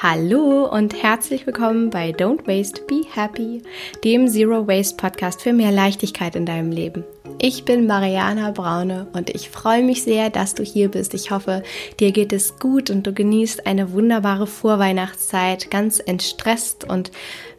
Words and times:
Hallo 0.00 0.64
und 0.64 1.02
herzlich 1.02 1.44
willkommen 1.44 1.90
bei 1.90 2.10
Don't 2.10 2.46
Waste, 2.46 2.82
Be 2.82 3.02
Happy, 3.14 3.64
dem 4.04 4.28
Zero 4.28 4.68
Waste 4.68 4.96
Podcast 4.96 5.42
für 5.42 5.52
mehr 5.52 5.72
Leichtigkeit 5.72 6.36
in 6.36 6.46
deinem 6.46 6.70
Leben. 6.70 7.02
Ich 7.40 7.64
bin 7.64 7.88
Mariana 7.88 8.52
Braune 8.52 9.08
und 9.12 9.28
ich 9.28 9.50
freue 9.50 9.82
mich 9.82 10.04
sehr, 10.04 10.30
dass 10.30 10.54
du 10.54 10.62
hier 10.62 10.88
bist. 10.88 11.14
Ich 11.14 11.32
hoffe, 11.32 11.64
dir 11.98 12.12
geht 12.12 12.32
es 12.32 12.60
gut 12.60 12.90
und 12.90 13.08
du 13.08 13.12
genießt 13.12 13.66
eine 13.66 13.90
wunderbare 13.90 14.46
Vorweihnachtszeit, 14.46 15.68
ganz 15.68 15.98
entstresst 15.98 16.88
und 16.88 17.10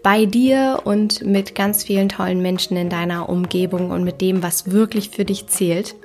bei 0.01 0.23
dir 0.23 0.83
und 0.85 1.25
mit 1.25 1.55
ganz 1.55 1.83
vielen 1.83 2.07
tollen 2.07 2.41
Menschen 2.41 2.77
in 2.77 2.89
deiner 2.89 3.27
Umgebung 3.27 3.91
und 3.91 4.05
mit 4.05 4.21
dem, 4.21 4.43
was 4.43 4.71
wirklich 4.71 5.09
für 5.09 5.25
dich 5.25 5.47
zählt. 5.47 5.95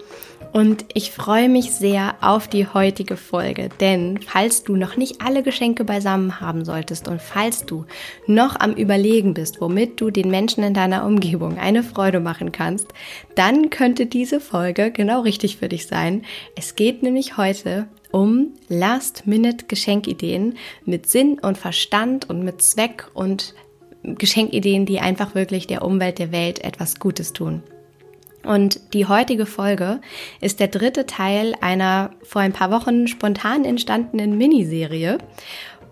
Und 0.55 0.85
ich 0.95 1.11
freue 1.11 1.49
mich 1.49 1.73
sehr 1.73 2.15
auf 2.21 2.47
die 2.47 2.69
heutige 2.69 3.17
Folge, 3.17 3.71
denn 3.81 4.21
falls 4.25 4.63
du 4.63 4.77
noch 4.77 4.97
nicht 4.97 5.21
alle 5.21 5.43
Geschenke 5.43 5.83
beisammen 5.83 6.41
haben 6.41 6.65
solltest 6.65 7.09
und 7.09 7.21
falls 7.21 7.67
du 7.67 7.87
noch 8.29 8.61
am 8.61 8.73
Überlegen 8.75 9.35
bist, 9.35 9.61
womit 9.61 10.01
du 10.01 10.13
den 10.13 10.31
Menschen 10.31 10.63
in 10.63 10.73
deiner 10.73 11.07
Umgebung 11.07 11.59
eine 11.59 11.83
Freude 11.83 12.21
machen 12.21 12.53
kannst, 12.53 12.87
dann 13.35 13.69
könnte 13.69 14.07
diese 14.07 14.39
Folge 14.39 14.93
genau 14.93 15.23
richtig 15.23 15.57
für 15.57 15.69
dich 15.69 15.89
sein. 15.89 16.23
Es 16.55 16.77
geht 16.77 17.03
nämlich 17.03 17.37
heute 17.37 17.89
um 18.13 18.53
Last-Minute-Geschenkideen 18.69 20.57
mit 20.85 21.09
Sinn 21.09 21.41
und 21.41 21.59
Verstand 21.59 22.31
und 22.31 22.45
mit 22.45 22.63
Zweck 22.63 23.09
und 23.13 23.57
Geschenkideen, 24.05 24.87
die 24.87 25.01
einfach 25.01 25.35
wirklich 25.35 25.67
der 25.67 25.83
Umwelt, 25.83 26.21
der 26.21 26.31
Welt 26.31 26.63
etwas 26.63 27.01
Gutes 27.01 27.33
tun. 27.33 27.65
Und 28.45 28.95
die 28.95 29.07
heutige 29.07 29.47
Folge 29.47 30.01
ist 30.41 30.61
der 30.61 30.69
dritte 30.69 31.07
Teil 31.07 31.55
einer 31.61 32.11
vor 32.23 32.43
ein 32.43 32.53
paar 32.53 32.71
Wochen 32.71 33.09
spontan 33.09 33.65
entstandenen 33.65 34.37
Miniserie 34.37 35.19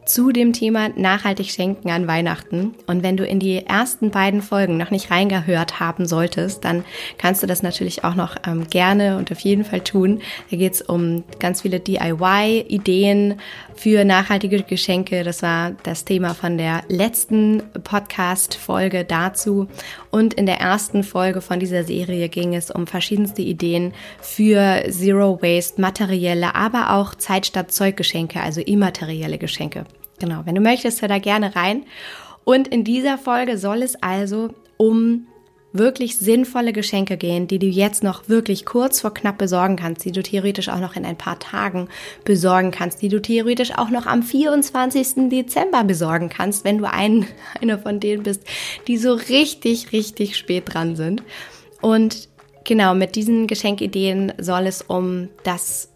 zu 0.04 0.32
dem 0.32 0.52
Thema 0.52 0.88
nachhaltig 0.96 1.50
schenken 1.50 1.90
an 1.90 2.06
Weihnachten. 2.06 2.74
Und 2.86 3.02
wenn 3.02 3.16
du 3.16 3.24
in 3.24 3.38
die 3.38 3.64
ersten 3.64 4.10
beiden 4.10 4.42
Folgen 4.42 4.76
noch 4.76 4.90
nicht 4.90 5.10
reingehört 5.10 5.80
haben 5.80 6.06
solltest, 6.06 6.64
dann 6.64 6.84
kannst 7.18 7.42
du 7.42 7.46
das 7.46 7.62
natürlich 7.62 8.04
auch 8.04 8.14
noch 8.14 8.36
ähm, 8.46 8.68
gerne 8.68 9.16
und 9.16 9.30
auf 9.30 9.40
jeden 9.40 9.64
Fall 9.64 9.80
tun. 9.80 10.20
Da 10.50 10.56
geht 10.56 10.74
es 10.74 10.82
um 10.82 11.24
ganz 11.38 11.62
viele 11.62 11.80
DIY-Ideen 11.80 13.40
für 13.74 14.04
nachhaltige 14.04 14.62
Geschenke. 14.62 15.24
Das 15.24 15.42
war 15.42 15.72
das 15.82 16.04
Thema 16.04 16.34
von 16.34 16.58
der 16.58 16.82
letzten 16.88 17.62
Podcast-Folge 17.84 19.04
dazu. 19.04 19.68
Und 20.10 20.34
in 20.34 20.46
der 20.46 20.58
ersten 20.58 21.04
Folge 21.04 21.40
von 21.40 21.60
dieser 21.60 21.84
Serie 21.84 22.28
ging 22.28 22.54
es 22.54 22.70
um 22.70 22.86
verschiedenste 22.86 23.42
Ideen 23.42 23.94
für 24.20 24.84
Zero 24.90 25.40
Waste, 25.40 25.80
materielle, 25.80 26.54
aber 26.54 26.90
auch 26.94 27.14
Zeit 27.14 27.46
statt 27.46 27.72
Zeuggeschenke, 27.72 28.40
also 28.40 28.60
immaterielle 28.60 29.38
Geschenke. 29.38 29.84
Genau, 30.22 30.42
wenn 30.44 30.54
du 30.54 30.60
möchtest, 30.60 31.02
hör 31.02 31.08
da 31.08 31.18
gerne 31.18 31.56
rein. 31.56 31.82
Und 32.44 32.68
in 32.68 32.84
dieser 32.84 33.18
Folge 33.18 33.58
soll 33.58 33.82
es 33.82 34.00
also 34.00 34.50
um 34.76 35.26
wirklich 35.72 36.16
sinnvolle 36.16 36.72
Geschenke 36.72 37.16
gehen, 37.16 37.48
die 37.48 37.58
du 37.58 37.66
jetzt 37.66 38.04
noch 38.04 38.28
wirklich 38.28 38.64
kurz 38.64 39.00
vor 39.00 39.12
knapp 39.12 39.38
besorgen 39.38 39.74
kannst, 39.74 40.04
die 40.04 40.12
du 40.12 40.22
theoretisch 40.22 40.68
auch 40.68 40.78
noch 40.78 40.94
in 40.94 41.04
ein 41.04 41.18
paar 41.18 41.40
Tagen 41.40 41.88
besorgen 42.24 42.70
kannst, 42.70 43.02
die 43.02 43.08
du 43.08 43.20
theoretisch 43.20 43.76
auch 43.76 43.90
noch 43.90 44.06
am 44.06 44.22
24. 44.22 45.28
Dezember 45.28 45.82
besorgen 45.82 46.28
kannst, 46.28 46.64
wenn 46.64 46.78
du 46.78 46.88
ein, 46.88 47.26
einer 47.60 47.80
von 47.80 47.98
denen 47.98 48.22
bist, 48.22 48.44
die 48.86 48.98
so 48.98 49.14
richtig, 49.14 49.90
richtig 49.90 50.36
spät 50.36 50.72
dran 50.72 50.94
sind. 50.94 51.24
Und 51.80 52.28
genau, 52.62 52.94
mit 52.94 53.16
diesen 53.16 53.48
Geschenkideen 53.48 54.34
soll 54.38 54.68
es 54.68 54.82
um 54.82 55.30
das 55.42 55.91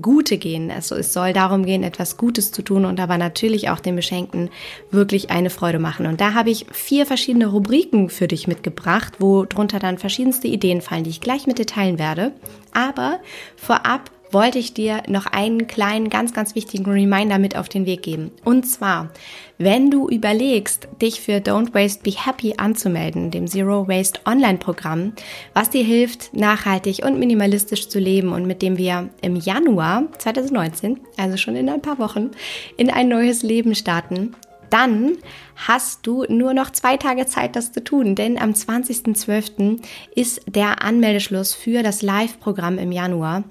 Gute 0.00 0.38
gehen. 0.38 0.70
Also 0.70 0.94
es 0.94 1.12
soll 1.12 1.32
darum 1.32 1.64
gehen, 1.64 1.82
etwas 1.82 2.16
Gutes 2.16 2.52
zu 2.52 2.62
tun 2.62 2.84
und 2.84 3.00
aber 3.00 3.18
natürlich 3.18 3.70
auch 3.70 3.80
den 3.80 3.96
Beschenkten 3.96 4.50
wirklich 4.90 5.30
eine 5.30 5.50
Freude 5.50 5.78
machen. 5.78 6.06
Und 6.06 6.20
da 6.20 6.34
habe 6.34 6.50
ich 6.50 6.66
vier 6.72 7.06
verschiedene 7.06 7.46
Rubriken 7.46 8.10
für 8.10 8.28
dich 8.28 8.46
mitgebracht, 8.46 9.14
wo 9.18 9.44
drunter 9.44 9.78
dann 9.78 9.98
verschiedenste 9.98 10.48
Ideen 10.48 10.80
fallen, 10.80 11.04
die 11.04 11.10
ich 11.10 11.20
gleich 11.20 11.46
mit 11.46 11.58
dir 11.58 11.66
teilen 11.66 11.98
werde. 11.98 12.32
Aber 12.72 13.20
vorab 13.56 14.10
wollte 14.30 14.58
ich 14.58 14.74
dir 14.74 15.02
noch 15.08 15.26
einen 15.26 15.66
kleinen, 15.66 16.10
ganz, 16.10 16.32
ganz 16.32 16.54
wichtigen 16.54 16.90
Reminder 16.90 17.38
mit 17.38 17.56
auf 17.56 17.68
den 17.68 17.86
Weg 17.86 18.02
geben. 18.02 18.30
Und 18.44 18.64
zwar, 18.64 19.10
wenn 19.58 19.90
du 19.90 20.08
überlegst, 20.08 20.88
dich 21.00 21.20
für 21.20 21.38
Don't 21.38 21.74
Waste 21.74 22.02
Be 22.02 22.12
Happy 22.12 22.54
anzumelden, 22.56 23.30
dem 23.30 23.46
Zero 23.46 23.88
Waste 23.88 24.20
Online-Programm, 24.26 25.12
was 25.54 25.70
dir 25.70 25.84
hilft, 25.84 26.34
nachhaltig 26.34 27.04
und 27.04 27.18
minimalistisch 27.18 27.88
zu 27.88 27.98
leben 27.98 28.32
und 28.32 28.46
mit 28.46 28.62
dem 28.62 28.78
wir 28.78 29.08
im 29.22 29.36
Januar 29.36 30.04
2019, 30.18 31.00
also 31.16 31.36
schon 31.36 31.56
in 31.56 31.68
ein 31.68 31.82
paar 31.82 31.98
Wochen, 31.98 32.30
in 32.76 32.90
ein 32.90 33.08
neues 33.08 33.42
Leben 33.42 33.74
starten, 33.74 34.34
dann 34.70 35.16
hast 35.54 36.06
du 36.06 36.24
nur 36.28 36.52
noch 36.52 36.70
zwei 36.70 36.96
Tage 36.96 37.26
Zeit, 37.26 37.56
das 37.56 37.72
zu 37.72 37.82
tun, 37.82 38.14
denn 38.14 38.38
am 38.38 38.50
20.12. 38.50 39.80
ist 40.14 40.42
der 40.46 40.82
Anmeldeschluss 40.82 41.54
für 41.54 41.82
das 41.82 42.02
Live-Programm 42.02 42.78
im 42.78 42.92
Januar. 42.92 43.44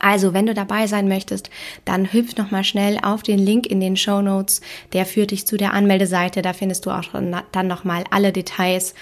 Also, 0.00 0.34
wenn 0.34 0.46
du 0.46 0.54
dabei 0.54 0.86
sein 0.86 1.06
möchtest, 1.08 1.50
dann 1.84 2.12
hüpf 2.12 2.36
nochmal 2.36 2.64
schnell 2.64 2.98
auf 3.02 3.22
den 3.22 3.38
Link 3.38 3.66
in 3.66 3.80
den 3.80 3.96
Show 3.96 4.22
Notes. 4.22 4.62
Der 4.92 5.06
führt 5.06 5.30
dich 5.30 5.46
zu 5.46 5.56
der 5.56 5.74
Anmeldeseite. 5.74 6.42
Da 6.42 6.54
findest 6.54 6.86
du 6.86 6.90
auch 6.90 7.04
dann 7.52 7.66
nochmal 7.68 8.04
alle 8.10 8.32
Details, 8.32 8.94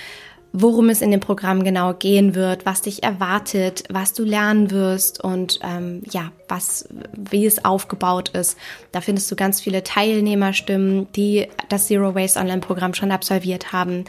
worum 0.53 0.88
es 0.88 1.00
in 1.00 1.10
dem 1.10 1.20
Programm 1.20 1.62
genau 1.62 1.94
gehen 1.94 2.34
wird, 2.34 2.66
was 2.66 2.82
dich 2.82 3.03
erwartet, 3.03 3.84
was 3.91 4.12
du 4.12 4.25
lernen 4.25 4.70
wirst 4.70 5.22
und 5.22 5.60
ähm, 5.62 6.03
ja, 6.10 6.32
was, 6.48 6.88
wie 7.15 7.47
es 7.47 7.65
aufgebaut 7.65 8.30
ist. 8.30 8.56
Da 8.91 9.00
findest 9.00 9.30
du 9.30 9.36
ganz 9.36 9.60
viele 9.60 9.84
Teilnehmerstimmen, 9.84 11.06
die 11.12 11.47
das 11.69 11.86
Zero 11.86 12.15
Waste 12.15 12.41
Online 12.41 12.60
Programm 12.60 12.94
schon 12.94 13.12
absolviert 13.12 13.72
haben. 13.72 14.04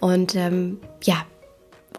Und 0.00 0.34
ähm, 0.34 0.78
ja, 1.04 1.24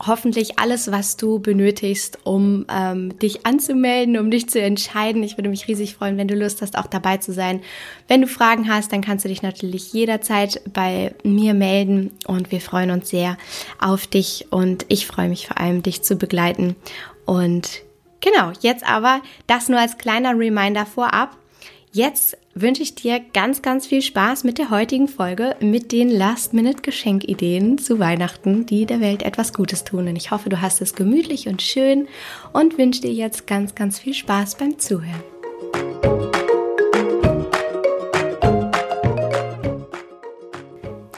hoffentlich 0.05 0.59
alles, 0.59 0.91
was 0.91 1.17
du 1.17 1.39
benötigst, 1.39 2.19
um 2.23 2.65
ähm, 2.69 3.17
dich 3.19 3.45
anzumelden, 3.45 4.17
um 4.17 4.31
dich 4.31 4.49
zu 4.49 4.59
entscheiden. 4.61 5.23
Ich 5.23 5.37
würde 5.37 5.49
mich 5.49 5.67
riesig 5.67 5.95
freuen, 5.95 6.17
wenn 6.17 6.27
du 6.27 6.35
Lust 6.35 6.61
hast, 6.61 6.77
auch 6.77 6.87
dabei 6.87 7.17
zu 7.17 7.33
sein. 7.33 7.61
Wenn 8.07 8.21
du 8.21 8.27
Fragen 8.27 8.69
hast, 8.69 8.91
dann 8.91 9.01
kannst 9.01 9.25
du 9.25 9.29
dich 9.29 9.41
natürlich 9.41 9.93
jederzeit 9.93 10.61
bei 10.73 11.13
mir 11.23 11.53
melden 11.53 12.11
und 12.27 12.51
wir 12.51 12.61
freuen 12.61 12.91
uns 12.91 13.09
sehr 13.09 13.37
auf 13.79 14.07
dich 14.07 14.47
und 14.49 14.85
ich 14.89 15.07
freue 15.07 15.29
mich 15.29 15.47
vor 15.47 15.59
allem, 15.59 15.83
dich 15.83 16.01
zu 16.03 16.15
begleiten. 16.15 16.75
Und 17.25 17.81
genau, 18.19 18.51
jetzt 18.61 18.87
aber 18.87 19.21
das 19.47 19.69
nur 19.69 19.79
als 19.79 19.97
kleiner 19.97 20.37
Reminder 20.37 20.85
vorab. 20.85 21.37
Jetzt 21.91 22.37
wünsche 22.55 22.83
ich 22.83 22.93
dir 22.93 23.19
ganz, 23.33 23.61
ganz 23.61 23.87
viel 23.87 24.01
Spaß 24.01 24.43
mit 24.43 24.57
der 24.57 24.69
heutigen 24.69 25.07
Folge 25.07 25.55
mit 25.59 25.91
den 25.91 26.09
Last-Minute-Geschenkideen 26.09 27.79
zu 27.79 27.99
Weihnachten, 27.99 28.65
die 28.65 28.85
der 28.85 28.99
Welt 28.99 29.23
etwas 29.23 29.53
Gutes 29.53 29.83
tun. 29.83 30.07
Und 30.07 30.15
ich 30.15 30.31
hoffe, 30.31 30.49
du 30.49 30.61
hast 30.61 30.81
es 30.81 30.93
gemütlich 30.93 31.47
und 31.47 31.61
schön 31.61 32.07
und 32.51 32.77
wünsche 32.77 33.01
dir 33.01 33.13
jetzt 33.13 33.47
ganz, 33.47 33.73
ganz 33.73 33.99
viel 33.99 34.13
Spaß 34.13 34.55
beim 34.55 34.77
Zuhören. 34.77 35.23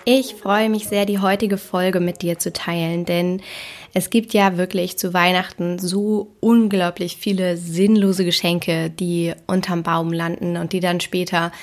Ich 0.08 0.36
freue 0.36 0.70
mich 0.70 0.88
sehr, 0.88 1.06
die 1.06 1.20
heutige 1.20 1.58
Folge 1.58 2.00
mit 2.00 2.22
dir 2.22 2.38
zu 2.38 2.54
teilen, 2.54 3.06
denn 3.06 3.42
es 3.98 4.10
gibt 4.10 4.34
ja 4.34 4.58
wirklich 4.58 4.98
zu 4.98 5.14
Weihnachten 5.14 5.80
so 5.80 6.36
unglaublich 6.42 7.16
viele 7.16 7.56
sinnlose 7.56 8.26
Geschenke, 8.26 8.90
die 8.90 9.34
unterm 9.48 9.84
Baum 9.84 10.12
landen 10.12 10.58
und 10.58 10.74
die 10.74 10.82
dann 10.82 11.00
später 11.00 11.54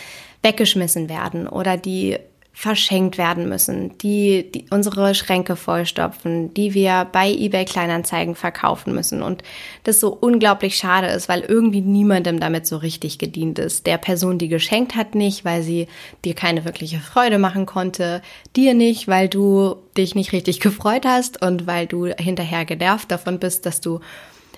weggeschmissen 0.43 1.11
werden 1.11 1.47
oder 1.47 1.77
die 1.77 2.17
verschenkt 2.63 3.19
werden 3.19 3.49
müssen, 3.49 3.99
die, 3.99 4.49
die 4.53 4.67
unsere 4.71 5.17
Schränke 5.17 5.57
vollstopfen, 5.57 6.55
die 6.55 6.75
wir 6.75 7.09
bei 7.11 7.29
eBay 7.29 7.65
Kleinanzeigen 7.65 8.37
verkaufen 8.37 8.95
müssen 8.95 9.21
und 9.21 9.43
das 9.83 9.99
so 9.99 10.11
unglaublich 10.13 10.77
schade 10.77 11.09
ist, 11.09 11.29
weil 11.29 11.41
irgendwie 11.41 11.81
niemandem 11.81 12.39
damit 12.39 12.69
so 12.69 12.77
richtig 12.77 13.19
gedient 13.19 13.59
ist. 13.59 13.89
Der 13.89 13.99
Person, 13.99 14.39
die 14.39 14.47
geschenkt 14.47 14.95
hat, 14.95 15.17
nicht, 15.17 15.45
weil 15.45 15.65
sie 15.65 15.89
dir 16.25 16.35
keine 16.35 16.65
wirkliche 16.65 17.01
Freude 17.01 17.41
machen 17.41 17.67
konnte, 17.67 18.23
dir 18.55 18.75
nicht, 18.75 19.09
weil 19.09 19.29
du 19.29 19.75
dich 19.97 20.15
nicht 20.15 20.33
richtig 20.33 20.61
gefreut 20.61 21.05
hast 21.05 21.43
und 21.43 21.67
weil 21.67 21.89
du 21.89 22.07
hinterher 22.17 22.65
genervt 22.65 23.11
davon 23.11 23.41
bist, 23.41 23.67
dass 23.67 23.81
du 23.81 23.99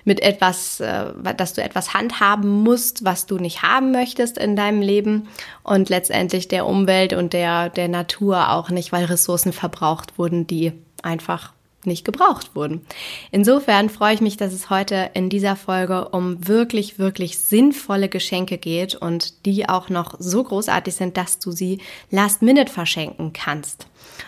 mit 0.04 0.20
etwas, 0.20 0.80
äh, 0.80 1.12
dass 1.36 1.54
du 1.54 1.62
etwas 1.62 1.94
handhaben 1.94 2.62
musst, 2.62 3.04
was 3.04 3.26
du 3.26 3.38
nicht 3.38 3.62
haben 3.62 3.92
möchtest 3.92 4.38
in 4.38 4.56
deinem 4.56 4.82
Leben 4.82 5.28
und 5.62 5.88
letztendlich 5.88 6.48
der 6.48 6.66
Umwelt 6.66 7.12
und 7.12 7.32
der, 7.32 7.70
der 7.70 7.88
Natur 7.88 8.50
auch 8.50 8.70
nicht, 8.70 8.92
weil 8.92 9.04
Ressourcen 9.04 9.52
verbraucht 9.52 10.18
wurden, 10.18 10.46
die 10.46 10.72
einfach 11.02 11.52
nicht 11.86 12.04
gebraucht 12.04 12.54
wurden. 12.54 12.84
Insofern 13.30 13.90
freue 13.90 14.14
ich 14.14 14.20
mich, 14.20 14.36
dass 14.36 14.52
es 14.52 14.70
heute 14.70 15.10
in 15.14 15.28
dieser 15.28 15.56
Folge 15.56 16.08
um 16.08 16.46
wirklich, 16.46 16.98
wirklich 16.98 17.38
sinnvolle 17.38 18.08
Geschenke 18.08 18.58
geht 18.58 18.94
und 18.94 19.44
die 19.46 19.68
auch 19.68 19.88
noch 19.88 20.14
so 20.18 20.42
großartig 20.42 20.94
sind, 20.94 21.16
dass 21.16 21.38
du 21.38 21.50
sie 21.50 21.80
last 22.10 22.42
minute 22.42 22.72
verschenken 22.72 23.32
kannst. 23.32 23.86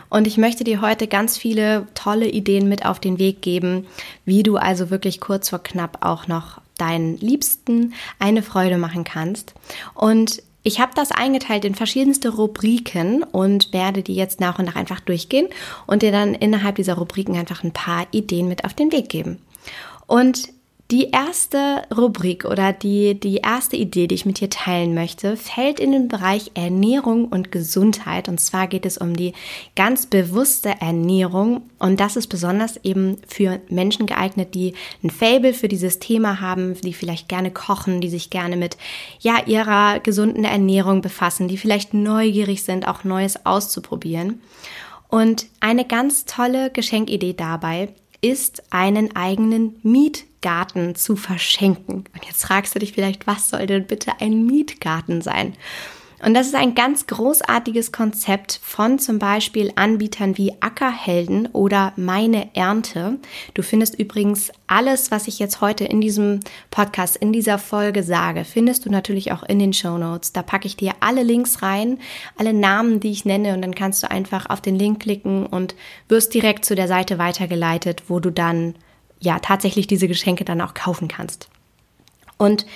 Und 0.08 0.26
ich 0.26 0.36
möchte 0.38 0.64
dir 0.64 0.80
heute 0.80 1.06
ganz 1.06 1.36
viele 1.36 1.86
tolle 1.94 2.28
Ideen 2.28 2.68
mit 2.68 2.84
auf 2.84 3.00
den 3.00 3.18
Weg 3.18 3.42
geben, 3.42 3.86
wie 4.24 4.42
du 4.42 4.56
also 4.56 4.90
wirklich 4.90 5.20
kurz 5.20 5.48
vor 5.50 5.62
knapp 5.62 5.98
auch 6.04 6.26
noch 6.26 6.60
deinen 6.78 7.16
Liebsten 7.18 7.94
eine 8.18 8.42
Freude 8.42 8.78
machen 8.78 9.04
kannst. 9.04 9.54
Und 9.94 10.42
Ich 10.66 10.80
habe 10.80 10.90
das 10.96 11.12
eingeteilt 11.12 11.64
in 11.64 11.76
verschiedenste 11.76 12.28
Rubriken 12.30 13.22
und 13.22 13.72
werde 13.72 14.02
die 14.02 14.16
jetzt 14.16 14.40
nach 14.40 14.58
und 14.58 14.64
nach 14.64 14.74
einfach 14.74 14.98
durchgehen 14.98 15.46
und 15.86 16.02
dir 16.02 16.10
dann 16.10 16.34
innerhalb 16.34 16.74
dieser 16.74 16.94
Rubriken 16.94 17.36
einfach 17.36 17.62
ein 17.62 17.70
paar 17.70 18.08
Ideen 18.10 18.48
mit 18.48 18.64
auf 18.64 18.74
den 18.74 18.90
Weg 18.90 19.08
geben. 19.08 19.38
Und 20.08 20.48
die 20.92 21.10
erste 21.10 21.82
Rubrik 21.96 22.44
oder 22.44 22.72
die, 22.72 23.18
die 23.18 23.38
erste 23.38 23.74
Idee, 23.76 24.06
die 24.06 24.14
ich 24.14 24.24
mit 24.24 24.38
dir 24.38 24.48
teilen 24.48 24.94
möchte, 24.94 25.36
fällt 25.36 25.80
in 25.80 25.90
den 25.90 26.06
Bereich 26.06 26.52
Ernährung 26.54 27.26
und 27.26 27.50
Gesundheit. 27.50 28.28
Und 28.28 28.40
zwar 28.40 28.68
geht 28.68 28.86
es 28.86 28.96
um 28.96 29.16
die 29.16 29.32
ganz 29.74 30.06
bewusste 30.06 30.74
Ernährung. 30.80 31.62
Und 31.80 31.98
das 31.98 32.14
ist 32.14 32.28
besonders 32.28 32.76
eben 32.84 33.18
für 33.26 33.60
Menschen 33.68 34.06
geeignet, 34.06 34.54
die 34.54 34.74
ein 35.02 35.10
Fable 35.10 35.54
für 35.54 35.66
dieses 35.66 35.98
Thema 35.98 36.40
haben, 36.40 36.80
die 36.80 36.92
vielleicht 36.92 37.28
gerne 37.28 37.50
kochen, 37.50 38.00
die 38.00 38.08
sich 38.08 38.30
gerne 38.30 38.56
mit, 38.56 38.76
ja, 39.18 39.44
ihrer 39.44 39.98
gesunden 39.98 40.44
Ernährung 40.44 41.00
befassen, 41.02 41.48
die 41.48 41.58
vielleicht 41.58 41.94
neugierig 41.94 42.62
sind, 42.62 42.86
auch 42.86 43.02
Neues 43.02 43.44
auszuprobieren. 43.44 44.40
Und 45.08 45.46
eine 45.58 45.84
ganz 45.84 46.26
tolle 46.26 46.70
Geschenkidee 46.70 47.32
dabei 47.32 47.88
ist, 48.20 48.62
einen 48.70 49.14
eigenen 49.16 49.76
Mietgarten 50.46 50.94
zu 50.94 51.16
verschenken. 51.16 52.04
Und 52.14 52.24
jetzt 52.24 52.44
fragst 52.44 52.74
du 52.74 52.78
dich 52.78 52.92
vielleicht, 52.92 53.26
was 53.26 53.50
soll 53.50 53.66
denn 53.66 53.86
bitte 53.86 54.12
ein 54.20 54.46
Mietgarten 54.46 55.20
sein? 55.20 55.54
Und 56.24 56.34
das 56.34 56.46
ist 56.46 56.54
ein 56.54 56.74
ganz 56.74 57.06
großartiges 57.08 57.92
Konzept 57.92 58.60
von 58.62 58.98
zum 58.98 59.18
Beispiel 59.18 59.72
Anbietern 59.74 60.38
wie 60.38 60.52
Ackerhelden 60.60 61.46
oder 61.52 61.92
Meine 61.96 62.54
Ernte. 62.54 63.18
Du 63.54 63.62
findest 63.62 63.98
übrigens 63.98 64.50
alles, 64.66 65.10
was 65.10 65.28
ich 65.28 65.38
jetzt 65.40 65.60
heute 65.60 65.84
in 65.84 66.00
diesem 66.00 66.40
Podcast, 66.70 67.16
in 67.16 67.32
dieser 67.32 67.58
Folge 67.58 68.02
sage, 68.02 68.44
findest 68.44 68.86
du 68.86 68.90
natürlich 68.90 69.32
auch 69.32 69.42
in 69.42 69.58
den 69.58 69.74
Show 69.74 69.98
Notes. 69.98 70.32
Da 70.32 70.42
packe 70.42 70.66
ich 70.66 70.76
dir 70.76 70.92
alle 71.00 71.22
Links 71.22 71.60
rein, 71.60 71.98
alle 72.38 72.54
Namen, 72.54 73.00
die 73.00 73.10
ich 73.10 73.24
nenne 73.24 73.52
und 73.52 73.62
dann 73.62 73.74
kannst 73.74 74.02
du 74.02 74.10
einfach 74.10 74.48
auf 74.48 74.60
den 74.60 74.78
Link 74.78 75.00
klicken 75.00 75.44
und 75.44 75.74
wirst 76.08 76.32
direkt 76.32 76.64
zu 76.64 76.76
der 76.76 76.88
Seite 76.88 77.18
weitergeleitet, 77.18 78.04
wo 78.08 78.20
du 78.20 78.30
dann 78.30 78.74
ja 79.20 79.38
tatsächlich 79.38 79.86
diese 79.86 80.08
Geschenke 80.08 80.44
dann 80.44 80.60
auch 80.60 80.74
kaufen 80.74 81.08
kannst. 81.08 81.48
Und 82.38 82.66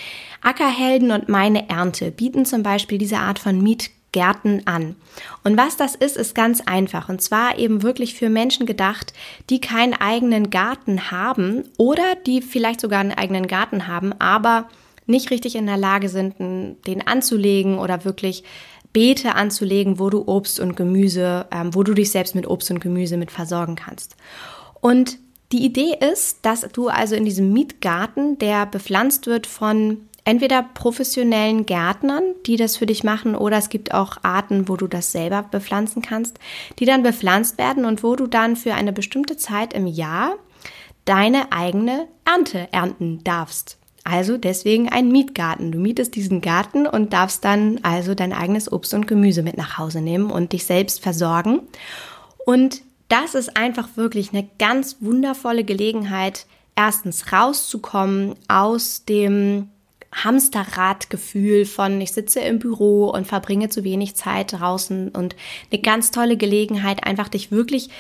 Ackerhelden 0.43 1.11
und 1.11 1.29
meine 1.29 1.69
Ernte 1.69 2.11
bieten 2.11 2.47
zum 2.47 2.63
Beispiel 2.63 2.99
diese 2.99 3.19
Art 3.19 3.39
von 3.39 3.63
Mietgärten 3.63 4.67
an. 4.67 4.97
Und 5.45 5.59
was 5.59 5.77
das 5.77 5.95
ist, 5.95 6.17
ist 6.17 6.35
ganz 6.35 6.63
einfach. 6.63 7.09
Und 7.11 7.21
zwar 7.21 7.59
eben 7.59 7.83
wirklich 7.83 8.15
für 8.15 8.31
Menschen 8.31 8.65
gedacht, 8.65 9.13
die 9.51 9.61
keinen 9.61 9.93
eigenen 9.93 10.49
Garten 10.49 11.11
haben 11.11 11.65
oder 11.77 12.15
die 12.27 12.41
vielleicht 12.41 12.81
sogar 12.81 13.01
einen 13.01 13.13
eigenen 13.13 13.49
Garten 13.49 13.87
haben, 13.87 14.15
aber 14.19 14.69
nicht 15.07 15.31
richtig 15.31 15.57
in 15.57 15.67
der 15.67 15.77
Lage 15.77 16.09
sind, 16.09 16.37
den 16.39 17.07
anzulegen 17.07 17.79
oder 17.79 18.05
wirklich 18.05 18.45
Beete 18.93 19.35
anzulegen, 19.35 19.99
wo 19.99 20.11
du 20.11 20.27
Obst 20.27 20.59
und 20.59 20.77
Gemüse, 20.77 21.47
ähm, 21.53 21.75
wo 21.75 21.83
du 21.83 21.95
dich 21.95 22.11
selbst 22.11 22.35
mit 22.35 22.47
Obst 22.49 22.71
und 22.71 22.81
Gemüse 22.81 23.17
mit 23.17 23.31
versorgen 23.31 23.77
kannst. 23.77 24.17
Und 24.81 25.19
die 25.53 25.65
Idee 25.65 25.97
ist, 26.13 26.39
dass 26.43 26.63
du 26.73 26.89
also 26.89 27.15
in 27.15 27.25
diesem 27.25 27.53
Mietgarten, 27.53 28.39
der 28.39 28.67
bepflanzt 28.67 29.27
wird 29.27 29.47
von 29.47 30.09
entweder 30.25 30.63
professionellen 30.63 31.67
Gärtnern, 31.67 32.23
die 32.47 32.57
das 32.57 32.77
für 32.77 32.87
dich 32.87 33.05
machen, 33.05 33.35
oder 33.35 33.57
es 33.57 33.69
gibt 33.69 33.93
auch 33.93 34.19
Arten, 34.23 34.69
wo 34.69 34.77
du 34.77 34.87
das 34.87 35.13
selber 35.13 35.43
bepflanzen 35.43 36.03
kannst, 36.03 36.39
die 36.79 36.85
dann 36.85 37.03
bepflanzt 37.03 37.59
werden 37.59 37.85
und 37.85 38.03
wo 38.03 38.17
du 38.17 38.27
dann 38.27 38.57
für 38.57 38.75
eine 38.75 38.93
bestimmte 38.93 39.37
Zeit 39.37 39.73
im 39.73 39.87
Jahr 39.87 40.37
deine 41.05 41.51
eigene 41.51 42.07
Ernte 42.25 42.69
ernten 42.71 43.25
darfst. 43.25 43.79
Also 44.05 44.39
deswegen 44.39 44.89
ein 44.89 45.11
Mietgarten. 45.11 45.73
Du 45.73 45.79
mietest 45.79 46.15
diesen 46.15 46.41
Garten 46.41 46.87
und 46.87 47.13
darfst 47.13 47.45
dann 47.45 47.81
also 47.83 48.15
dein 48.15 48.33
eigenes 48.33 48.71
Obst 48.71 48.95
und 48.95 49.07
Gemüse 49.07 49.43
mit 49.43 49.57
nach 49.57 49.79
Hause 49.79 50.01
nehmen 50.01 50.31
und 50.31 50.53
dich 50.53 50.65
selbst 50.65 51.03
versorgen. 51.03 51.61
Und 52.47 52.83
das 53.11 53.35
ist 53.35 53.57
einfach 53.57 53.97
wirklich 53.97 54.33
eine 54.33 54.49
ganz 54.59 54.97
wundervolle 55.01 55.65
Gelegenheit, 55.65 56.47
erstens 56.77 57.33
rauszukommen 57.33 58.35
aus 58.49 59.05
dem 59.05 59.69
Hamsterradgefühl 60.13 61.67
von 61.67 62.01
ich 62.01 62.13
sitze 62.13 62.41
im 62.41 62.59
Büro 62.59 63.11
und 63.11 63.27
verbringe 63.27 63.69
zu 63.69 63.85
wenig 63.85 64.17
Zeit 64.17 64.53
draußen 64.53 65.11
und 65.11 65.37
eine 65.71 65.81
ganz 65.81 66.11
tolle 66.11 66.37
Gelegenheit, 66.37 67.05
einfach 67.05 67.29
dich 67.29 67.51
wirklich 67.51 67.91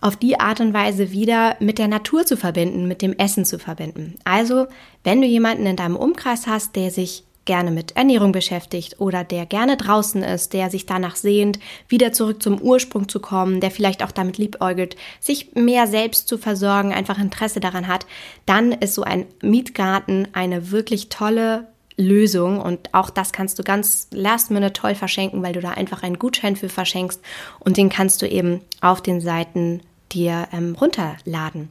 auf 0.00 0.16
die 0.16 0.38
Art 0.38 0.60
und 0.60 0.74
Weise 0.74 1.10
wieder 1.10 1.56
mit 1.58 1.78
der 1.78 1.88
Natur 1.88 2.26
zu 2.26 2.36
verbinden, 2.36 2.86
mit 2.86 3.02
dem 3.02 3.14
Essen 3.14 3.44
zu 3.44 3.58
verbinden. 3.58 4.14
Also, 4.24 4.66
wenn 5.04 5.20
du 5.20 5.26
jemanden 5.26 5.66
in 5.66 5.76
deinem 5.76 5.96
Umkreis 5.96 6.46
hast, 6.46 6.76
der 6.76 6.90
sich 6.90 7.24
gerne 7.46 7.70
mit 7.70 7.96
Ernährung 7.96 8.32
beschäftigt 8.32 9.00
oder 9.00 9.24
der 9.24 9.46
gerne 9.46 9.76
draußen 9.76 10.22
ist, 10.22 10.52
der 10.52 10.70
sich 10.70 10.84
danach 10.84 11.16
sehnt, 11.16 11.58
wieder 11.88 12.12
zurück 12.12 12.42
zum 12.42 12.60
Ursprung 12.60 13.08
zu 13.08 13.20
kommen, 13.20 13.60
der 13.60 13.70
vielleicht 13.70 14.02
auch 14.02 14.12
damit 14.12 14.36
liebäugelt, 14.36 14.96
sich 15.20 15.54
mehr 15.54 15.86
selbst 15.86 16.28
zu 16.28 16.36
versorgen, 16.36 16.92
einfach 16.92 17.18
Interesse 17.18 17.60
daran 17.60 17.88
hat, 17.88 18.06
dann 18.44 18.72
ist 18.72 18.94
so 18.94 19.02
ein 19.02 19.26
Mietgarten 19.40 20.28
eine 20.32 20.70
wirklich 20.70 21.08
tolle 21.08 21.68
Lösung 21.96 22.60
und 22.60 22.92
auch 22.92 23.08
das 23.08 23.32
kannst 23.32 23.58
du 23.58 23.62
ganz 23.62 24.08
last 24.10 24.50
minute 24.50 24.74
toll 24.74 24.94
verschenken, 24.94 25.42
weil 25.42 25.54
du 25.54 25.60
da 25.60 25.70
einfach 25.70 26.02
einen 26.02 26.18
Gutschein 26.18 26.56
für 26.56 26.68
verschenkst 26.68 27.22
und 27.60 27.78
den 27.78 27.88
kannst 27.88 28.20
du 28.20 28.28
eben 28.28 28.60
auf 28.80 29.00
den 29.00 29.20
Seiten 29.20 29.80
dir 30.12 30.48
ähm, 30.52 30.76
runterladen. 30.78 31.70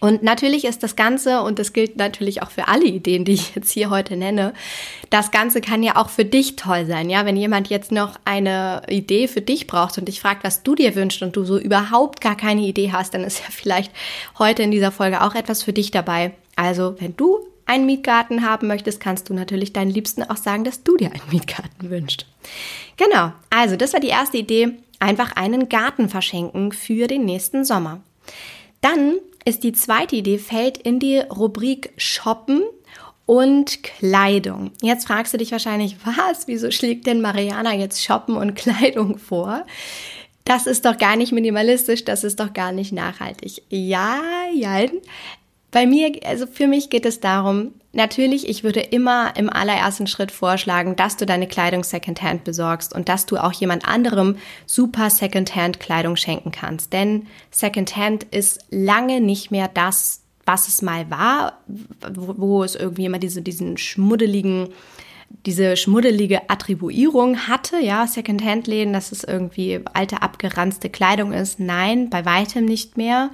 Und 0.00 0.22
natürlich 0.22 0.64
ist 0.64 0.82
das 0.82 0.96
Ganze, 0.96 1.42
und 1.42 1.58
das 1.58 1.72
gilt 1.72 1.96
natürlich 1.96 2.42
auch 2.42 2.50
für 2.50 2.68
alle 2.68 2.84
Ideen, 2.84 3.24
die 3.24 3.32
ich 3.32 3.54
jetzt 3.54 3.70
hier 3.70 3.90
heute 3.90 4.16
nenne, 4.16 4.52
das 5.10 5.30
Ganze 5.30 5.60
kann 5.60 5.82
ja 5.82 5.96
auch 5.96 6.10
für 6.10 6.24
dich 6.24 6.56
toll 6.56 6.86
sein. 6.86 7.08
Ja, 7.08 7.24
wenn 7.24 7.36
jemand 7.36 7.68
jetzt 7.68 7.92
noch 7.92 8.18
eine 8.24 8.82
Idee 8.88 9.28
für 9.28 9.40
dich 9.40 9.66
braucht 9.66 9.96
und 9.98 10.06
dich 10.06 10.20
fragt, 10.20 10.44
was 10.44 10.62
du 10.62 10.74
dir 10.74 10.94
wünschst 10.94 11.22
und 11.22 11.36
du 11.36 11.44
so 11.44 11.58
überhaupt 11.58 12.20
gar 12.20 12.36
keine 12.36 12.62
Idee 12.62 12.92
hast, 12.92 13.14
dann 13.14 13.24
ist 13.24 13.38
ja 13.40 13.46
vielleicht 13.50 13.92
heute 14.38 14.62
in 14.62 14.70
dieser 14.70 14.92
Folge 14.92 15.22
auch 15.22 15.34
etwas 15.34 15.62
für 15.62 15.72
dich 15.72 15.90
dabei. 15.90 16.32
Also, 16.56 16.96
wenn 17.00 17.16
du 17.16 17.38
einen 17.66 17.86
Mietgarten 17.86 18.46
haben 18.46 18.66
möchtest, 18.66 19.00
kannst 19.00 19.28
du 19.28 19.34
natürlich 19.34 19.72
deinen 19.72 19.90
Liebsten 19.90 20.22
auch 20.22 20.36
sagen, 20.36 20.64
dass 20.64 20.82
du 20.82 20.96
dir 20.96 21.10
einen 21.12 21.30
Mietgarten 21.30 21.90
wünschst. 21.90 22.26
Genau. 22.96 23.32
Also, 23.50 23.76
das 23.76 23.92
war 23.92 24.00
die 24.00 24.08
erste 24.08 24.36
Idee. 24.36 24.72
Einfach 25.00 25.32
einen 25.36 25.68
Garten 25.68 26.08
verschenken 26.08 26.72
für 26.72 27.06
den 27.06 27.24
nächsten 27.24 27.64
Sommer. 27.64 28.00
Dann 28.80 29.14
ist 29.44 29.62
die 29.62 29.72
zweite 29.72 30.16
Idee, 30.16 30.38
fällt 30.38 30.78
in 30.78 30.98
die 30.98 31.18
Rubrik 31.18 31.92
Shoppen 31.96 32.62
und 33.26 33.82
Kleidung. 33.82 34.72
Jetzt 34.82 35.06
fragst 35.06 35.32
du 35.32 35.38
dich 35.38 35.52
wahrscheinlich, 35.52 35.96
was? 36.04 36.46
Wieso 36.46 36.70
schlägt 36.70 37.06
denn 37.06 37.20
Mariana 37.20 37.74
jetzt 37.74 38.02
Shoppen 38.02 38.36
und 38.36 38.54
Kleidung 38.54 39.18
vor? 39.18 39.66
Das 40.44 40.66
ist 40.66 40.84
doch 40.84 40.98
gar 40.98 41.16
nicht 41.16 41.32
minimalistisch, 41.32 42.04
das 42.04 42.22
ist 42.22 42.38
doch 42.38 42.52
gar 42.52 42.70
nicht 42.70 42.92
nachhaltig. 42.92 43.62
Ja, 43.70 44.20
ja. 44.54 44.84
Bei 45.74 45.86
mir, 45.86 46.12
also 46.24 46.46
für 46.46 46.68
mich 46.68 46.88
geht 46.88 47.04
es 47.04 47.18
darum, 47.18 47.72
natürlich, 47.92 48.48
ich 48.48 48.62
würde 48.62 48.78
immer 48.78 49.36
im 49.36 49.50
allerersten 49.50 50.06
Schritt 50.06 50.30
vorschlagen, 50.30 50.94
dass 50.94 51.16
du 51.16 51.26
deine 51.26 51.48
Kleidung 51.48 51.82
Secondhand 51.82 52.44
besorgst 52.44 52.94
und 52.94 53.08
dass 53.08 53.26
du 53.26 53.38
auch 53.38 53.50
jemand 53.50 53.84
anderem 53.84 54.36
super 54.66 55.10
Secondhand 55.10 55.80
Kleidung 55.80 56.14
schenken 56.14 56.52
kannst. 56.52 56.92
Denn 56.92 57.26
Secondhand 57.50 58.22
ist 58.22 58.60
lange 58.70 59.20
nicht 59.20 59.50
mehr 59.50 59.66
das, 59.66 60.22
was 60.46 60.68
es 60.68 60.80
mal 60.80 61.10
war, 61.10 61.58
wo, 62.14 62.62
es 62.62 62.76
irgendwie 62.76 63.06
immer 63.06 63.18
diese, 63.18 63.42
diesen 63.42 63.76
schmuddeligen, 63.76 64.68
diese 65.44 65.76
schmuddelige 65.76 66.48
Attribuierung 66.50 67.48
hatte, 67.48 67.80
ja, 67.80 68.06
Secondhand-Läden, 68.06 68.92
dass 68.92 69.10
es 69.10 69.24
irgendwie 69.24 69.80
alte, 69.92 70.22
abgeranzte 70.22 70.88
Kleidung 70.88 71.32
ist. 71.32 71.58
Nein, 71.58 72.10
bei 72.10 72.24
weitem 72.24 72.64
nicht 72.64 72.96
mehr. 72.96 73.30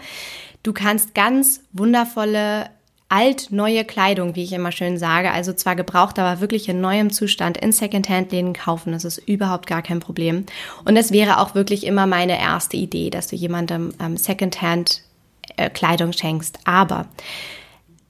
Du 0.62 0.72
kannst 0.72 1.14
ganz 1.14 1.62
wundervolle 1.72 2.70
alt-neue 3.10 3.84
Kleidung, 3.84 4.36
wie 4.36 4.44
ich 4.44 4.52
immer 4.52 4.70
schön 4.70 4.96
sage, 4.96 5.32
also 5.32 5.52
zwar 5.52 5.74
gebraucht, 5.74 6.18
aber 6.18 6.40
wirklich 6.40 6.68
in 6.68 6.80
neuem 6.80 7.10
Zustand 7.10 7.58
in 7.58 7.72
Secondhand-Läden 7.72 8.52
kaufen. 8.52 8.92
Das 8.92 9.04
ist 9.04 9.18
überhaupt 9.18 9.66
gar 9.66 9.82
kein 9.82 9.98
Problem. 9.98 10.46
Und 10.84 10.96
es 10.96 11.10
wäre 11.10 11.40
auch 11.40 11.56
wirklich 11.56 11.84
immer 11.84 12.06
meine 12.06 12.40
erste 12.40 12.76
Idee, 12.76 13.10
dass 13.10 13.26
du 13.26 13.34
jemandem 13.34 13.92
ähm, 14.00 14.16
Secondhand-Kleidung 14.16 16.12
schenkst. 16.12 16.60
Aber 16.64 17.08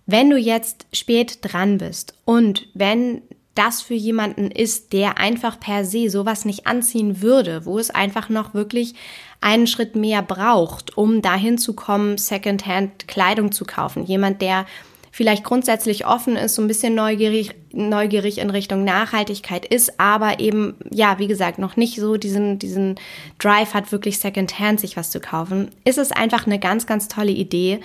wenn 0.04 0.28
du 0.28 0.36
jetzt 0.36 0.86
spät 0.92 1.38
dran 1.40 1.78
bist 1.78 2.12
und 2.26 2.68
wenn 2.74 3.22
das 3.54 3.80
für 3.80 3.94
jemanden 3.94 4.50
ist, 4.50 4.92
der 4.92 5.18
einfach 5.18 5.58
per 5.58 5.84
se 5.84 6.10
sowas 6.10 6.44
nicht 6.44 6.66
anziehen 6.66 7.22
würde, 7.22 7.64
wo 7.64 7.78
es 7.78 7.90
einfach 7.90 8.28
noch 8.28 8.54
wirklich 8.54 8.94
einen 9.40 9.66
Schritt 9.66 9.96
mehr 9.96 10.22
braucht, 10.22 10.96
um 10.96 11.22
dahin 11.22 11.58
zu 11.58 11.74
kommen, 11.74 12.18
Secondhand 12.18 13.08
Kleidung 13.08 13.52
zu 13.52 13.64
kaufen. 13.64 14.04
Jemand, 14.04 14.42
der 14.42 14.66
vielleicht 15.12 15.44
grundsätzlich 15.44 16.06
offen 16.06 16.36
ist, 16.36 16.54
so 16.54 16.62
ein 16.62 16.68
bisschen 16.68 16.94
neugierig, 16.94 17.54
neugierig 17.72 18.38
in 18.38 18.50
Richtung 18.50 18.84
Nachhaltigkeit 18.84 19.66
ist, 19.66 19.98
aber 19.98 20.40
eben, 20.40 20.74
ja, 20.90 21.18
wie 21.18 21.26
gesagt, 21.26 21.58
noch 21.58 21.76
nicht 21.76 21.96
so 21.96 22.16
diesen, 22.16 22.58
diesen 22.58 22.94
Drive 23.38 23.74
hat, 23.74 23.92
wirklich 23.92 24.18
Secondhand 24.18 24.80
sich 24.80 24.96
was 24.96 25.10
zu 25.10 25.20
kaufen, 25.20 25.70
ist 25.84 25.98
es 25.98 26.12
einfach 26.12 26.46
eine 26.46 26.58
ganz, 26.58 26.86
ganz 26.86 27.08
tolle 27.08 27.32
Idee, 27.32 27.80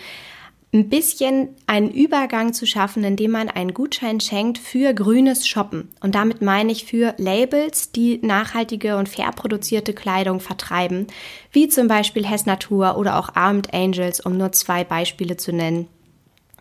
ein 0.75 0.89
bisschen 0.89 1.55
einen 1.67 1.89
Übergang 1.89 2.51
zu 2.53 2.65
schaffen, 2.65 3.03
indem 3.05 3.32
man 3.32 3.50
einen 3.50 3.74
Gutschein 3.74 4.20
schenkt 4.20 4.58
für 4.58 4.94
grünes 4.94 5.48
Shoppen. 5.48 5.89
Und 6.01 6.15
damit 6.15 6.41
meine 6.41 6.72
ich 6.72 6.84
für 6.84 7.13
Labels, 7.17 7.94
die 7.94 8.20
nachhaltige 8.22 8.98
und 8.98 9.08
fair 9.08 9.32
produzierte 9.32 9.94
Kleidung 9.94 10.41
vertreiben, 10.41 11.08
wie 11.51 11.70
zum 11.70 11.88
Beispiel 11.88 12.27
Hess 12.27 12.46
Natur 12.46 12.98
oder 12.98 13.17
auch 13.17 13.36
Armed 13.36 13.74
Angels, 13.74 14.20
um 14.20 14.38
nur 14.38 14.51
zwei 14.51 14.84
Beispiele 14.84 15.38
zu 15.38 15.53
nennen. 15.53 15.88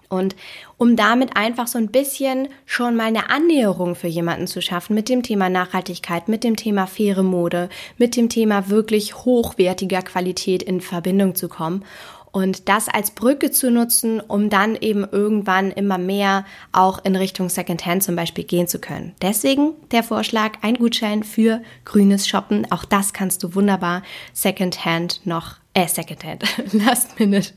Und 0.09 0.37
um 0.79 0.95
damit 0.95 1.37
einfach 1.37 1.67
so 1.67 1.79
ein 1.79 1.89
bisschen 1.89 2.49
schon 2.67 2.95
mal 2.95 3.07
eine 3.07 3.31
Annäherung 3.31 3.97
für 3.97 4.07
jemanden 4.07 4.47
zu 4.47 4.63
schaffen 4.63 4.95
mit 4.95 5.09
dem 5.09 5.25
Thema 5.25 5.49
Nachhaltigkeit, 5.49 6.29
mit 6.29 6.45
dem 6.45 6.55
Thema 6.55 6.87
faire 6.87 7.25
Mode, 7.25 7.69
mit 7.99 8.17
dem 8.17 8.29
Thema 8.29 8.69
wirklich 8.69 9.17
hochwertiger 9.25 10.03
Qualität 10.03 10.63
in 10.63 10.81
Verbindung 10.81 11.35
zu 11.35 11.49
kommen 11.49 11.85
und 12.35 12.69
das 12.69 12.89
als 12.89 13.13
Brücke 13.13 13.53
zu 13.53 13.71
nutzen, 13.71 14.19
um 14.19 14.51
dann 14.51 14.75
eben 14.75 15.07
irgendwann 15.09 15.71
immer 15.71 15.99
mehr 15.99 16.45
auch 16.73 17.05
in 17.05 17.15
Richtung 17.15 17.49
Secondhand 17.49 18.03
zum 18.03 18.17
Beispiel 18.17 18.43
gehen 18.43 18.67
zu 18.67 18.81
können. 18.81 19.15
Deswegen 19.23 19.75
der 19.93 20.03
Vorschlag, 20.03 20.55
ein 20.61 20.75
Gutschein 20.75 21.23
für 21.23 21.63
grünes 21.85 22.27
Shoppen. 22.27 22.67
Auch 22.73 22.85
das 22.85 23.13
kannst 23.13 23.45
du 23.45 23.55
wunderbar 23.55 24.03
Secondhand 24.33 25.21
noch, 25.25 25.59
äh, 25.75 25.87
Secondhand, 25.87 26.43
Last 26.73 27.21
Minute 27.21 27.53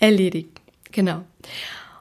erledigen. 0.00 0.48
Genau. 0.92 1.20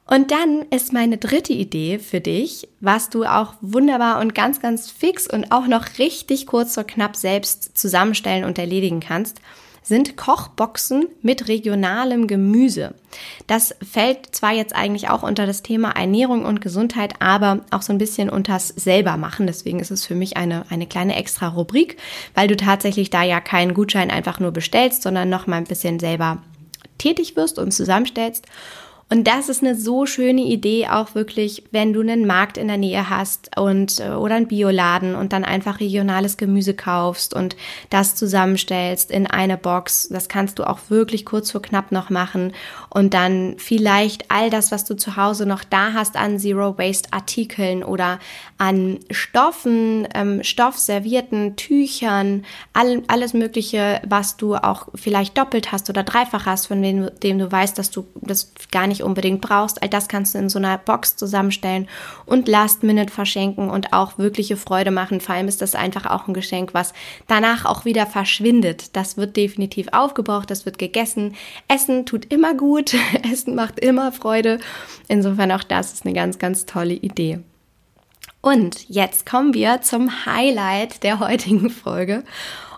Und 0.07 0.31
dann 0.31 0.61
ist 0.69 0.93
meine 0.93 1.17
dritte 1.17 1.51
Idee 1.51 1.99
für 1.99 2.21
dich, 2.21 2.69
was 2.79 3.09
du 3.09 3.25
auch 3.25 3.55
wunderbar 3.59 4.21
und 4.21 4.33
ganz, 4.33 4.61
ganz 4.61 4.89
fix 4.89 5.27
und 5.27 5.51
auch 5.51 5.67
noch 5.67 5.97
richtig 5.99 6.47
kurz 6.47 6.77
oder 6.77 6.87
knapp 6.87 7.17
selbst 7.17 7.77
zusammenstellen 7.77 8.45
und 8.45 8.57
erledigen 8.57 9.01
kannst 9.01 9.41
sind 9.83 10.15
Kochboxen 10.15 11.07
mit 11.21 11.47
regionalem 11.47 12.27
Gemüse. 12.27 12.93
Das 13.47 13.75
fällt 13.81 14.35
zwar 14.35 14.53
jetzt 14.53 14.75
eigentlich 14.75 15.09
auch 15.09 15.23
unter 15.23 15.45
das 15.45 15.63
Thema 15.63 15.91
Ernährung 15.91 16.45
und 16.45 16.61
Gesundheit, 16.61 17.15
aber 17.19 17.61
auch 17.71 17.81
so 17.81 17.91
ein 17.91 17.97
bisschen 17.97 18.29
unters 18.29 18.69
selber 18.69 19.17
machen. 19.17 19.47
Deswegen 19.47 19.79
ist 19.79 19.91
es 19.91 20.05
für 20.05 20.15
mich 20.15 20.37
eine, 20.37 20.65
eine 20.69 20.87
kleine 20.87 21.15
extra 21.15 21.47
Rubrik, 21.47 21.97
weil 22.35 22.47
du 22.47 22.55
tatsächlich 22.55 23.09
da 23.09 23.23
ja 23.23 23.41
keinen 23.41 23.73
Gutschein 23.73 24.11
einfach 24.11 24.39
nur 24.39 24.51
bestellst, 24.51 25.01
sondern 25.01 25.29
noch 25.29 25.47
mal 25.47 25.57
ein 25.57 25.65
bisschen 25.65 25.99
selber 25.99 26.37
tätig 26.97 27.35
wirst 27.35 27.57
und 27.57 27.71
zusammenstellst. 27.71 28.45
Und 29.11 29.27
das 29.27 29.49
ist 29.49 29.61
eine 29.61 29.75
so 29.75 30.05
schöne 30.05 30.43
Idee, 30.43 30.87
auch 30.87 31.15
wirklich, 31.15 31.63
wenn 31.71 31.91
du 31.91 31.99
einen 31.99 32.25
Markt 32.25 32.57
in 32.57 32.69
der 32.69 32.77
Nähe 32.77 33.09
hast 33.09 33.57
und 33.57 33.99
äh, 33.99 34.11
oder 34.11 34.35
einen 34.35 34.47
Bioladen 34.47 35.15
und 35.15 35.33
dann 35.33 35.43
einfach 35.43 35.81
regionales 35.81 36.37
Gemüse 36.37 36.73
kaufst 36.73 37.33
und 37.33 37.57
das 37.89 38.15
zusammenstellst 38.15 39.11
in 39.11 39.27
eine 39.27 39.57
Box. 39.57 40.07
Das 40.07 40.29
kannst 40.29 40.59
du 40.59 40.63
auch 40.63 40.79
wirklich 40.87 41.25
kurz 41.25 41.51
vor 41.51 41.61
knapp 41.61 41.91
noch 41.91 42.09
machen 42.09 42.53
und 42.89 43.13
dann 43.13 43.55
vielleicht 43.57 44.31
all 44.31 44.49
das, 44.49 44.71
was 44.71 44.85
du 44.85 44.95
zu 44.95 45.17
Hause 45.17 45.45
noch 45.45 45.65
da 45.65 45.91
hast 45.91 46.15
an 46.15 46.39
Zero 46.39 46.77
Waste 46.77 47.11
Artikeln 47.11 47.83
oder 47.83 48.17
an 48.57 48.99
Stoffen, 49.09 50.07
ähm, 50.15 50.41
Stoffservierten, 50.41 51.57
Tüchern, 51.57 52.45
all, 52.71 53.03
alles 53.07 53.33
Mögliche, 53.33 54.01
was 54.07 54.37
du 54.37 54.55
auch 54.55 54.87
vielleicht 54.95 55.37
doppelt 55.37 55.73
hast 55.73 55.89
oder 55.89 56.03
dreifach 56.03 56.45
hast, 56.45 56.67
von 56.67 56.81
dem, 56.81 57.09
dem 57.21 57.39
du 57.39 57.51
weißt, 57.51 57.77
dass 57.77 57.91
du 57.91 58.07
das 58.21 58.53
gar 58.71 58.87
nicht 58.87 59.00
unbedingt 59.03 59.41
brauchst. 59.41 59.81
All 59.81 59.89
das 59.89 60.07
kannst 60.07 60.33
du 60.33 60.39
in 60.39 60.49
so 60.49 60.59
einer 60.59 60.77
Box 60.77 61.15
zusammenstellen 61.15 61.87
und 62.25 62.47
Last 62.47 62.83
Minute 62.83 63.11
verschenken 63.11 63.69
und 63.69 63.93
auch 63.93 64.17
wirkliche 64.17 64.57
Freude 64.57 64.91
machen. 64.91 65.21
Vor 65.21 65.35
allem 65.35 65.47
ist 65.47 65.61
das 65.61 65.75
einfach 65.75 66.05
auch 66.05 66.27
ein 66.27 66.33
Geschenk, 66.33 66.73
was 66.73 66.93
danach 67.27 67.65
auch 67.65 67.85
wieder 67.85 68.05
verschwindet. 68.05 68.95
Das 68.95 69.17
wird 69.17 69.37
definitiv 69.37 69.87
aufgebraucht, 69.91 70.51
das 70.51 70.65
wird 70.65 70.77
gegessen. 70.77 71.35
Essen 71.67 72.05
tut 72.05 72.31
immer 72.31 72.53
gut, 72.53 72.95
Essen 73.31 73.55
macht 73.55 73.79
immer 73.79 74.11
Freude. 74.11 74.59
Insofern 75.07 75.51
auch 75.51 75.63
das 75.63 75.93
ist 75.93 76.05
eine 76.05 76.13
ganz, 76.13 76.39
ganz 76.39 76.65
tolle 76.65 76.93
Idee. 76.93 77.39
Und 78.41 78.89
jetzt 78.89 79.25
kommen 79.25 79.53
wir 79.53 79.81
zum 79.81 80.25
Highlight 80.25 81.03
der 81.03 81.19
heutigen 81.19 81.69
Folge 81.69 82.23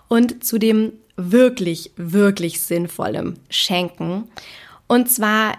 und 0.08 0.44
zu 0.44 0.58
dem 0.58 0.92
wirklich, 1.16 1.92
wirklich 1.96 2.60
sinnvollen 2.60 3.38
Schenken. 3.48 4.28
Und 4.86 5.10
zwar 5.10 5.54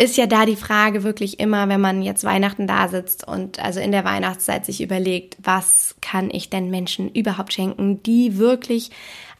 ist 0.00 0.16
ja 0.16 0.26
da 0.26 0.46
die 0.46 0.56
Frage 0.56 1.02
wirklich 1.02 1.40
immer, 1.40 1.68
wenn 1.68 1.80
man 1.80 2.02
jetzt 2.02 2.22
Weihnachten 2.22 2.68
da 2.68 2.86
sitzt 2.86 3.26
und 3.26 3.58
also 3.58 3.80
in 3.80 3.90
der 3.90 4.04
Weihnachtszeit 4.04 4.64
sich 4.64 4.80
überlegt, 4.80 5.36
was 5.42 5.96
kann 6.00 6.30
ich 6.30 6.48
denn 6.48 6.70
Menschen 6.70 7.10
überhaupt 7.10 7.52
schenken, 7.52 8.00
die 8.04 8.38
wirklich 8.38 8.92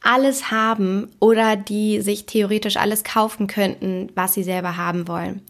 alles 0.02 0.50
haben 0.50 1.10
oder 1.20 1.54
die 1.54 2.00
sich 2.00 2.26
theoretisch 2.26 2.76
alles 2.76 3.04
kaufen 3.04 3.46
könnten, 3.46 4.10
was 4.16 4.34
sie 4.34 4.42
selber 4.42 4.76
haben 4.76 5.06
wollen. 5.06 5.42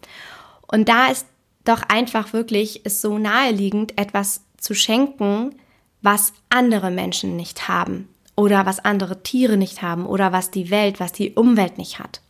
Und 0.66 0.90
da 0.90 1.06
ist 1.06 1.26
doch 1.64 1.82
einfach 1.88 2.34
wirklich 2.34 2.82
es 2.84 3.00
so 3.00 3.18
naheliegend, 3.18 3.98
etwas 3.98 4.42
zu 4.58 4.74
schenken, 4.74 5.54
was 6.02 6.34
andere 6.50 6.90
Menschen 6.90 7.34
nicht 7.34 7.66
haben 7.66 8.08
oder 8.36 8.66
was 8.66 8.78
andere 8.78 9.22
Tiere 9.22 9.56
nicht 9.56 9.80
haben 9.80 10.06
oder 10.06 10.32
was 10.32 10.50
die 10.50 10.70
Welt, 10.70 11.00
was 11.00 11.12
die 11.12 11.32
Umwelt 11.32 11.78
nicht 11.78 11.98
hat. 11.98 12.20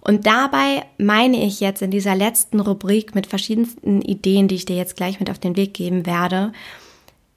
Und 0.00 0.26
dabei 0.26 0.84
meine 0.98 1.44
ich 1.44 1.60
jetzt 1.60 1.82
in 1.82 1.90
dieser 1.90 2.14
letzten 2.14 2.60
Rubrik 2.60 3.14
mit 3.14 3.26
verschiedensten 3.26 4.00
Ideen, 4.02 4.48
die 4.48 4.54
ich 4.56 4.64
dir 4.64 4.76
jetzt 4.76 4.96
gleich 4.96 5.20
mit 5.20 5.30
auf 5.30 5.38
den 5.38 5.56
Weg 5.56 5.74
geben 5.74 6.06
werde, 6.06 6.52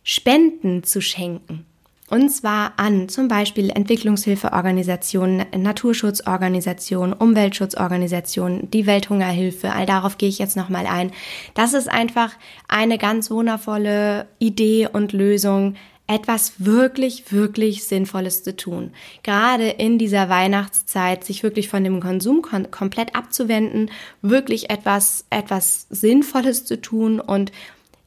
Spenden 0.04 0.84
zu 0.84 1.02
schenken. 1.02 1.66
Und 2.10 2.30
zwar 2.30 2.74
an 2.78 3.10
zum 3.10 3.28
Beispiel 3.28 3.72
Entwicklungshilfeorganisationen, 3.72 5.46
Naturschutzorganisationen, 5.58 7.14
Umweltschutzorganisationen, 7.14 8.70
die 8.70 8.86
Welthungerhilfe. 8.86 9.72
All 9.72 9.86
darauf 9.86 10.18
gehe 10.18 10.30
ich 10.30 10.38
jetzt 10.38 10.58
nochmal 10.58 10.86
ein. 10.86 11.12
Das 11.56 11.74
ist 11.74 11.90
einfach 11.90 12.34
eine 12.68 12.98
ganz 12.98 13.32
wundervolle 13.32 14.28
Idee 14.38 14.88
und 14.92 15.12
Lösung, 15.12 15.76
etwas 16.08 16.54
wirklich, 16.58 17.32
wirklich 17.32 17.86
Sinnvolles 17.86 18.44
zu 18.44 18.56
tun. 18.56 18.92
Gerade 19.24 19.70
in 19.70 19.98
dieser 19.98 20.30
Weihnachtszeit, 20.30 21.24
sich 21.24 21.44
wirklich 21.44 21.70
von 21.70 21.84
dem 21.84 22.02
Konsum 22.02 22.42
kom 22.42 22.70
komplett 22.72 23.16
abzuwenden, 23.16 23.90
wirklich 24.22 24.70
etwas, 24.70 25.26
etwas 25.30 25.88
Sinnvolles 25.90 26.66
zu 26.66 26.80
tun 26.82 27.20
und 27.20 27.52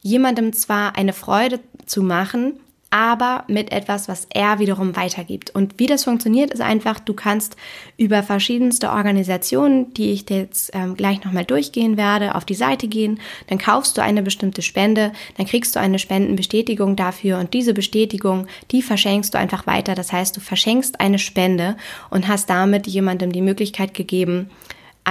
jemandem 0.03 0.53
zwar 0.53 0.97
eine 0.97 1.13
Freude 1.13 1.61
zu 1.87 2.03
machen, 2.03 2.61
aber 2.91 3.45
mit 3.49 3.73
etwas, 3.73 4.09
was 4.09 4.27
er 4.33 4.59
wiederum 4.59 4.97
weitergibt. 4.97 5.51
Und 5.51 5.75
wie 5.79 5.87
das 5.87 6.05
funktioniert, 6.05 6.53
ist 6.53 6.61
einfach, 6.61 7.01
du 7.01 7.15
kannst 7.15 7.57
über 7.97 8.23
verschiedenste 8.23 8.91
Organisationen, 8.91 9.93
die 9.95 10.13
ich 10.13 10.25
dir 10.25 10.39
jetzt 10.39 10.71
ähm, 10.73 10.97
gleich 10.97 11.25
nochmal 11.25 11.45
durchgehen 11.45 11.97
werde, 11.97 12.35
auf 12.35 12.45
die 12.45 12.55
Seite 12.55 12.87
gehen, 12.87 13.21
dann 13.49 13.59
kaufst 13.59 13.97
du 13.99 14.03
eine 14.03 14.23
bestimmte 14.23 14.63
Spende, 14.63 15.13
dann 15.37 15.47
kriegst 15.47 15.75
du 15.75 15.81
eine 15.81 15.99
Spendenbestätigung 15.99 16.97
dafür 16.97 17.39
und 17.39 17.55
diese 17.55 17.75
Bestätigung, 17.75 18.47
die 18.71 18.83
verschenkst 18.83 19.35
du 19.35 19.39
einfach 19.39 19.67
weiter. 19.67 19.95
Das 19.95 20.13
heißt, 20.13 20.37
du 20.37 20.41
verschenkst 20.41 21.01
eine 21.01 21.19
Spende 21.19 21.77
und 22.11 22.29
hast 22.29 22.49
damit 22.49 22.87
jemandem 22.87 23.33
die 23.33 23.43
Möglichkeit 23.43 23.95
gegeben, 23.95 24.51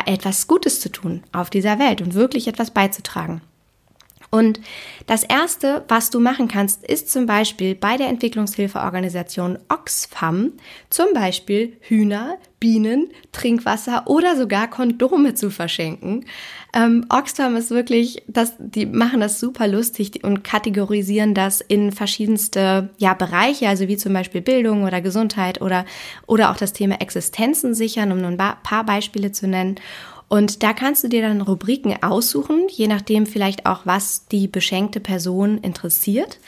etwas 0.05 0.47
Gutes 0.47 0.81
zu 0.81 0.91
tun 0.91 1.23
auf 1.31 1.49
dieser 1.49 1.79
Welt 1.79 2.01
und 2.01 2.13
wirklich 2.13 2.47
etwas 2.47 2.71
beizutragen. 2.71 3.41
Und 4.35 4.59
das 5.05 5.23
Erste, 5.23 5.85
was 5.87 6.09
du 6.09 6.19
machen 6.19 6.49
kannst, 6.49 6.83
ist 6.83 7.09
zum 7.09 7.25
Beispiel 7.25 7.73
bei 7.73 7.95
der 7.95 8.09
Entwicklungshilfeorganisation 8.09 9.57
Oxfam 9.69 10.51
zum 10.89 11.13
Beispiel 11.13 11.77
Hühner, 11.79 12.37
Bienen, 12.59 13.07
Trinkwasser 13.31 14.07
oder 14.07 14.35
sogar 14.35 14.69
Kondome 14.69 15.35
zu 15.35 15.49
verschenken. 15.51 16.25
Ähm, 16.73 17.05
Oxfam 17.07 17.55
ist 17.55 17.71
wirklich, 17.71 18.23
das, 18.27 18.55
die 18.59 18.85
machen 18.85 19.21
das 19.21 19.39
super 19.39 19.69
lustig 19.69 20.21
und 20.25 20.43
kategorisieren 20.43 21.33
das 21.33 21.61
in 21.61 21.93
verschiedenste 21.93 22.89
ja, 22.97 23.13
Bereiche, 23.13 23.69
also 23.69 23.87
wie 23.87 23.95
zum 23.95 24.11
Beispiel 24.11 24.41
Bildung 24.41 24.83
oder 24.83 24.99
Gesundheit 24.99 25.61
oder, 25.61 25.85
oder 26.27 26.51
auch 26.51 26.57
das 26.57 26.73
Thema 26.73 26.99
Existenzen 26.99 27.73
sichern, 27.73 28.11
um 28.11 28.17
nur 28.19 28.31
ein 28.31 28.37
paar 28.37 28.85
Beispiele 28.85 29.31
zu 29.31 29.47
nennen. 29.47 29.75
Und 30.27 30.63
da 30.63 30.73
kannst 30.73 31.03
du 31.03 31.07
dir 31.07 31.21
dann 31.21 31.41
Rubriken 31.41 32.01
aussuchen, 32.01 32.67
je 32.69 32.87
nachdem 32.87 33.25
vielleicht 33.25 33.65
auch, 33.65 33.81
was 33.85 34.27
die 34.27 34.47
beschenkte 34.47 34.99
Person 34.99 35.59
interessiert. 35.59 36.39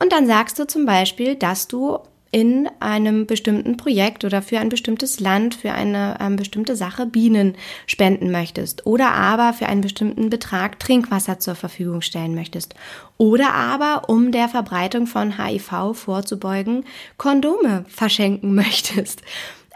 Und 0.00 0.12
dann 0.12 0.26
sagst 0.26 0.58
du 0.58 0.66
zum 0.66 0.86
Beispiel, 0.86 1.34
dass 1.36 1.68
du 1.68 2.00
in 2.34 2.68
einem 2.80 3.26
bestimmten 3.26 3.76
Projekt 3.76 4.24
oder 4.24 4.42
für 4.42 4.58
ein 4.58 4.68
bestimmtes 4.68 5.20
Land, 5.20 5.54
für 5.54 5.70
eine 5.70 6.18
ähm, 6.20 6.34
bestimmte 6.34 6.74
Sache 6.74 7.06
Bienen 7.06 7.54
spenden 7.86 8.32
möchtest 8.32 8.88
oder 8.88 9.12
aber 9.12 9.52
für 9.52 9.66
einen 9.66 9.82
bestimmten 9.82 10.30
Betrag 10.30 10.80
Trinkwasser 10.80 11.38
zur 11.38 11.54
Verfügung 11.54 12.00
stellen 12.00 12.34
möchtest 12.34 12.74
oder 13.18 13.54
aber 13.54 14.08
um 14.08 14.32
der 14.32 14.48
Verbreitung 14.48 15.06
von 15.06 15.38
HIV 15.38 15.92
vorzubeugen 15.94 16.84
Kondome 17.18 17.84
verschenken 17.86 18.52
möchtest. 18.56 19.22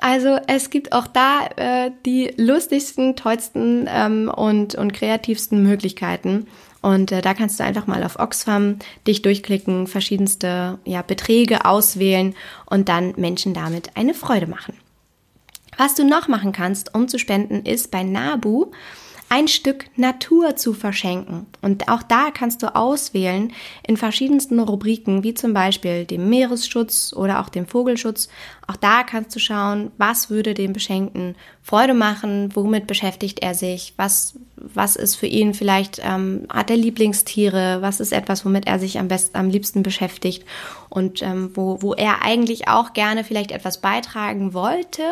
Also 0.01 0.39
es 0.47 0.71
gibt 0.71 0.93
auch 0.93 1.07
da 1.09 1.49
äh, 1.57 1.91
die 2.07 2.33
lustigsten, 2.37 3.17
tollsten 3.17 3.89
ähm, 3.93 4.31
und, 4.35 4.75
und 4.75 4.93
kreativsten 4.93 5.63
Möglichkeiten. 5.63 6.47
Und 6.81 7.11
äh, 7.11 7.21
da 7.21 7.35
kannst 7.35 7.59
du 7.59 7.65
einfach 7.65 7.87
mal 7.87 8.05
auf 8.05 8.19
Oxfam 8.19 8.79
dich 9.07 9.23
durchklicken, 9.23 9.89
verschiedenste 9.89 10.79
ja, 10.85 11.03
Beträge 11.03 11.65
auswählen 11.65 12.35
und 12.67 12.89
dann 12.89 13.15
Menschen 13.17 13.55
damit 13.55 13.97
eine 13.97 14.15
Freude 14.15 14.47
machen. 14.47 14.75
Was 15.77 15.95
du 15.95 16.05
noch 16.05 16.29
machen 16.29 16.53
kannst, 16.53 16.95
um 16.95 17.09
zu 17.09 17.19
spenden, 17.19 17.65
ist 17.65 17.91
bei 17.91 18.03
Nabu 18.03 18.67
ein 19.31 19.49
Stück 19.49 19.87
Natur 19.97 20.57
zu 20.57 20.73
verschenken. 20.73 21.47
Und 21.61 21.89
auch 21.89 22.03
da 22.03 22.31
kannst 22.31 22.63
du 22.63 22.75
auswählen 22.75 23.53
in 23.87 23.97
verschiedensten 23.97 24.59
Rubriken, 24.59 25.23
wie 25.23 25.35
zum 25.35 25.53
Beispiel 25.53 26.07
dem 26.07 26.31
Meeresschutz 26.31 27.13
oder 27.15 27.41
auch 27.41 27.49
dem 27.51 27.67
Vogelschutz. 27.67 28.29
Auch 28.67 28.77
da 28.77 29.03
kannst 29.03 29.35
du 29.35 29.39
schauen, 29.39 29.91
was 29.99 30.31
würde 30.31 30.55
dem 30.55 30.73
Beschenkten 30.73 31.37
Freude 31.63 31.95
machen, 31.95 32.51
womit 32.55 32.87
beschäftigt 32.87 33.41
er 33.41 33.55
sich, 33.55 33.93
was, 33.97 34.39
was 34.57 34.97
ist 34.97 35.17
für 35.17 35.27
ihn 35.27 35.53
vielleicht, 35.53 36.01
ähm, 36.03 36.47
hat 36.49 36.71
er 36.71 36.77
Lieblingstiere, 36.77 37.83
was 37.83 38.01
ist 38.01 38.13
etwas, 38.13 38.47
womit 38.47 38.67
er 38.67 38.79
sich 38.79 38.99
am 38.99 39.09
besten, 39.09 39.37
am 39.37 39.51
liebsten 39.51 39.83
beschäftigt 39.83 40.47
und 40.89 41.23
ähm, 41.23 41.51
wo, 41.55 41.83
wo 41.83 41.93
er 41.93 42.23
eigentlich 42.23 42.69
auch 42.69 42.95
gerne 42.95 43.25
vielleicht 43.25 43.51
etwas 43.51 43.83
beitragen 43.83 44.55
wollte, 44.55 45.03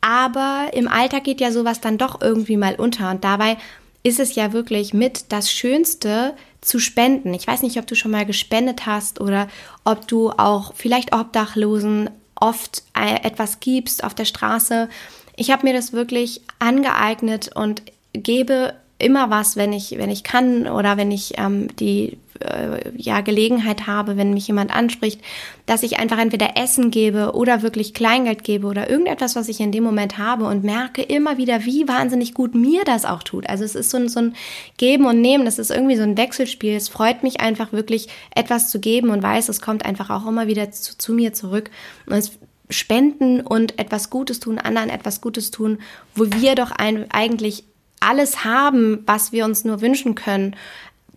aber 0.00 0.70
im 0.72 0.88
Alltag 0.88 1.24
geht 1.24 1.40
ja 1.40 1.52
sowas 1.52 1.80
dann 1.80 1.98
doch 1.98 2.20
irgendwie 2.20 2.56
mal 2.56 2.74
unter. 2.74 3.10
Und 3.10 3.24
dabei 3.24 3.56
ist 4.02 4.20
es 4.20 4.34
ja 4.34 4.52
wirklich 4.52 4.94
mit 4.94 5.32
das 5.32 5.50
Schönste 5.52 6.34
zu 6.60 6.78
spenden. 6.78 7.34
Ich 7.34 7.46
weiß 7.46 7.62
nicht, 7.62 7.78
ob 7.78 7.86
du 7.86 7.94
schon 7.94 8.10
mal 8.10 8.26
gespendet 8.26 8.86
hast 8.86 9.20
oder 9.20 9.48
ob 9.84 10.06
du 10.08 10.30
auch 10.30 10.74
vielleicht 10.74 11.14
Obdachlosen 11.14 12.10
oft 12.34 12.82
äh, 12.94 13.26
etwas 13.26 13.60
gibst 13.60 14.02
auf 14.04 14.14
der 14.14 14.24
Straße. 14.24 14.88
Ich 15.36 15.50
habe 15.50 15.66
mir 15.66 15.74
das 15.74 15.92
wirklich 15.92 16.40
angeeignet 16.58 17.50
und 17.54 17.82
gebe 18.12 18.74
immer 18.98 19.30
was, 19.30 19.56
wenn 19.56 19.72
ich, 19.72 19.96
wenn 19.98 20.10
ich 20.10 20.24
kann 20.24 20.66
oder 20.66 20.96
wenn 20.96 21.10
ich 21.10 21.38
ähm, 21.38 21.74
die 21.76 22.18
äh, 22.40 22.90
ja, 22.96 23.20
Gelegenheit 23.20 23.86
habe, 23.86 24.16
wenn 24.16 24.34
mich 24.34 24.48
jemand 24.48 24.74
anspricht, 24.74 25.20
dass 25.66 25.82
ich 25.82 25.98
einfach 25.98 26.18
entweder 26.18 26.56
Essen 26.56 26.90
gebe 26.90 27.32
oder 27.34 27.62
wirklich 27.62 27.94
Kleingeld 27.94 28.44
gebe 28.44 28.66
oder 28.66 28.90
irgendetwas, 28.90 29.36
was 29.36 29.48
ich 29.48 29.60
in 29.60 29.72
dem 29.72 29.84
Moment 29.84 30.18
habe 30.18 30.44
und 30.44 30.64
merke 30.64 31.02
immer 31.02 31.36
wieder, 31.36 31.64
wie 31.64 31.86
wahnsinnig 31.86 32.34
gut 32.34 32.54
mir 32.54 32.84
das 32.84 33.04
auch 33.04 33.22
tut. 33.22 33.48
Also 33.48 33.64
es 33.64 33.74
ist 33.74 33.90
so 33.90 33.98
ein, 33.98 34.08
so 34.08 34.20
ein 34.20 34.34
Geben 34.76 35.06
und 35.06 35.20
Nehmen, 35.20 35.44
das 35.44 35.58
ist 35.58 35.70
irgendwie 35.70 35.96
so 35.96 36.02
ein 36.02 36.16
Wechselspiel. 36.16 36.74
Es 36.74 36.88
freut 36.88 37.22
mich 37.22 37.40
einfach 37.40 37.72
wirklich, 37.72 38.08
etwas 38.34 38.70
zu 38.70 38.80
geben 38.80 39.10
und 39.10 39.22
weiß, 39.22 39.48
es 39.48 39.60
kommt 39.60 39.84
einfach 39.84 40.10
auch 40.10 40.26
immer 40.26 40.46
wieder 40.46 40.70
zu, 40.70 40.96
zu 40.96 41.12
mir 41.12 41.32
zurück. 41.32 41.70
Und 42.06 42.14
es 42.14 42.32
spenden 42.70 43.40
und 43.40 43.78
etwas 43.78 44.10
Gutes 44.10 44.40
tun, 44.40 44.58
anderen 44.58 44.90
etwas 44.90 45.20
Gutes 45.20 45.50
tun, 45.50 45.78
wo 46.14 46.26
wir 46.32 46.54
doch 46.54 46.70
ein, 46.70 47.10
eigentlich 47.10 47.64
alles 48.00 48.44
haben, 48.44 49.02
was 49.06 49.32
wir 49.32 49.44
uns 49.44 49.64
nur 49.64 49.80
wünschen 49.82 50.14
können, 50.14 50.56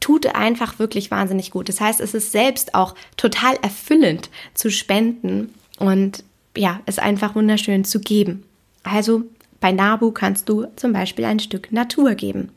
tut 0.04 0.26
einfach 0.36 0.80
wirklich 0.80 1.12
wahnsinnig 1.12 1.50
gut. 1.50 1.70
Das 1.70 1.80
heißt, 1.80 2.02
es 2.02 2.14
ist 2.14 2.34
selbst 2.34 2.76
auch 2.76 2.94
total 3.16 3.56
erfüllend 3.62 4.30
zu 4.54 4.70
spenden 4.70 5.54
und 5.80 6.26
ja, 6.58 6.82
es 6.86 7.00
einfach 7.00 7.36
wunderschön 7.36 7.86
zu 7.86 8.02
geben. 8.02 8.44
Also 8.84 9.24
bei 9.62 9.72
Nabu 9.72 10.12
kannst 10.12 10.50
du 10.50 10.66
zum 10.76 10.92
Beispiel 10.92 11.24
ein 11.24 11.40
Stück 11.40 11.72
Natur 11.72 12.16
geben. 12.16 12.50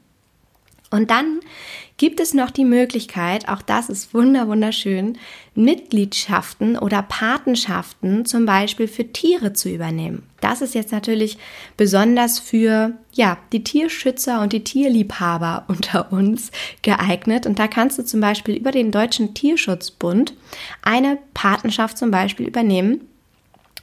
Und 0.91 1.12
dann 1.12 1.38
gibt 1.99 2.21
es 2.21 2.35
noch 2.35 2.50
die 2.50 2.65
Möglichkeit, 2.65 3.49
auch 3.49 3.62
das 3.62 3.88
ist 3.88 4.12
wunderschön, 4.12 5.19
Mitgliedschaften 5.55 6.76
oder 6.76 7.03
Patenschaften 7.03 8.26
zum 8.26 8.45
Beispiel 8.45 8.88
für 8.88 9.11
Tiere 9.12 9.55
zu 9.55 9.71
übernehmen. 9.71 10.23
Das 10.41 10.61
ist 10.61 10.75
jetzt 10.75 10.93
natürlich 10.93 11.38
besonders 11.76 12.38
für 12.38 12.93
ja, 13.12 13.38
die 13.53 13.65
Tierschützer 13.65 14.43
und 14.43 14.53
die 14.53 14.65
Tierliebhaber 14.65 15.65
unter 15.69 16.12
uns 16.12 16.50
geeignet. 16.83 17.47
Und 17.47 17.59
da 17.59 17.67
kannst 17.67 17.99
du 17.99 18.05
zum 18.05 18.21
Beispiel 18.21 18.57
über 18.57 18.73
den 18.73 18.91
Deutschen 18.91 19.33
Tierschutzbund 19.33 20.35
eine 20.83 21.19
Patenschaft 21.33 21.97
zum 21.97 22.11
Beispiel 22.11 22.47
übernehmen 22.47 23.00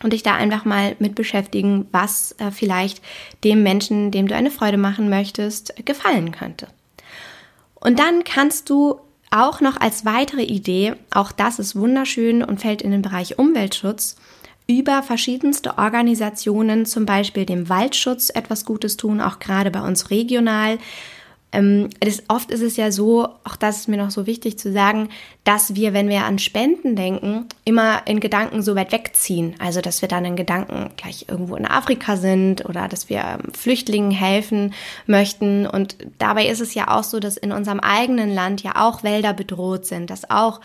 und 0.04 0.14
dich 0.14 0.22
da 0.22 0.36
einfach 0.36 0.66
mal 0.66 0.96
mit 1.00 1.16
beschäftigen, 1.16 1.88
was 1.92 2.36
äh, 2.38 2.52
vielleicht 2.52 3.02
dem 3.44 3.64
Menschen, 3.64 4.12
dem 4.12 4.28
du 4.28 4.36
eine 4.36 4.52
Freude 4.52 4.78
machen 4.78 5.10
möchtest, 5.10 5.74
gefallen 5.86 6.32
könnte. 6.32 6.68
Und 7.84 8.00
dann 8.00 8.24
kannst 8.24 8.70
du 8.70 9.02
auch 9.30 9.60
noch 9.60 9.80
als 9.82 10.06
weitere 10.06 10.44
Idee, 10.44 10.94
auch 11.12 11.34
das 11.34 11.60
ist 11.60 11.76
wunderschön 11.76 12.42
und 12.44 12.62
fällt 12.62 12.82
in 12.82 12.92
den 12.92 13.02
Bereich 13.02 13.38
Umweltschutz, 13.38 14.16
über 14.68 15.04
verschiedenste 15.04 15.78
Organisationen, 15.78 16.86
zum 16.86 17.06
Beispiel 17.06 17.46
dem 17.46 17.68
Waldschutz, 17.68 18.30
etwas 18.34 18.64
Gutes 18.64 18.96
tun, 18.96 19.20
auch 19.20 19.40
gerade 19.40 19.70
bei 19.70 19.82
uns 19.82 20.10
regional. 20.10 20.78
Ähm, 21.54 21.90
das, 22.00 22.24
oft 22.28 22.52
ist 22.52 22.62
es 22.62 22.76
ja 22.76 22.92
so, 22.92 23.30
auch 23.44 23.56
das 23.56 23.78
ist 23.78 23.88
mir 23.88 23.98
noch 23.98 24.12
so 24.12 24.26
wichtig 24.26 24.58
zu 24.58 24.74
sagen, 24.74 25.10
dass 25.44 25.76
wir, 25.76 25.94
wenn 25.94 26.10
wir 26.10 26.26
an 26.26 26.40
Spenden 26.40 26.96
denken, 26.96 27.46
immer 27.64 28.02
in 28.08 28.20
Gedanken 28.20 28.62
so 28.62 28.76
weit 28.76 28.92
wegziehen. 28.92 29.56
Also, 29.60 29.80
dass 29.80 30.02
wir 30.02 30.10
dann 30.10 30.26
in 30.26 30.36
Gedanken 30.36 30.90
gleich 30.98 31.26
irgendwo 31.30 31.56
in 31.56 31.66
Afrika 31.66 32.18
sind 32.18 32.66
oder 32.66 32.88
dass 32.88 33.10
wir 33.10 33.20
ähm, 33.20 33.54
Flüchtlingen 33.54 34.12
helfen 34.12 34.74
möchten. 35.06 35.68
Und 35.68 35.96
dabei 36.18 36.48
ist 36.48 36.60
es 36.60 36.74
ja 36.74 36.88
auch 36.90 37.04
so, 37.04 37.20
dass 37.20 37.38
in 37.38 37.52
unserem 37.52 37.80
eigenen 37.80 38.34
Land 38.34 38.64
ja 38.64 38.74
auch 38.76 39.04
Wälder 39.04 39.34
bedroht 39.34 39.86
sind, 39.86 40.10
dass 40.10 40.30
auch 40.30 40.60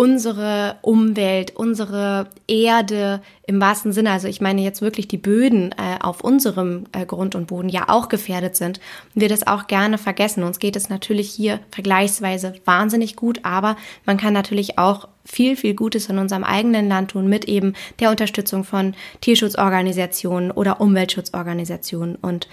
unsere 0.00 0.78
Umwelt, 0.80 1.54
unsere 1.56 2.30
Erde 2.48 3.20
im 3.46 3.60
wahrsten 3.60 3.92
Sinne, 3.92 4.12
also 4.12 4.28
ich 4.28 4.40
meine 4.40 4.62
jetzt 4.62 4.80
wirklich 4.80 5.08
die 5.08 5.18
Böden 5.18 5.72
äh, 5.72 6.02
auf 6.02 6.22
unserem 6.22 6.84
äh, 6.92 7.04
Grund 7.04 7.34
und 7.34 7.48
Boden 7.48 7.68
ja 7.68 7.90
auch 7.90 8.08
gefährdet 8.08 8.56
sind 8.56 8.80
wir 9.12 9.28
das 9.28 9.46
auch 9.46 9.66
gerne 9.66 9.98
vergessen. 9.98 10.42
Uns 10.42 10.58
geht 10.58 10.74
es 10.74 10.88
natürlich 10.88 11.30
hier 11.30 11.60
vergleichsweise 11.70 12.54
wahnsinnig 12.64 13.14
gut, 13.14 13.40
aber 13.42 13.76
man 14.06 14.16
kann 14.16 14.32
natürlich 14.32 14.78
auch 14.78 15.06
viel, 15.26 15.54
viel 15.54 15.74
Gutes 15.74 16.08
in 16.08 16.16
unserem 16.16 16.44
eigenen 16.44 16.88
Land 16.88 17.10
tun 17.10 17.28
mit 17.28 17.44
eben 17.44 17.74
der 17.98 18.08
Unterstützung 18.08 18.64
von 18.64 18.94
Tierschutzorganisationen 19.20 20.50
oder 20.50 20.80
Umweltschutzorganisationen 20.80 22.16
und 22.16 22.48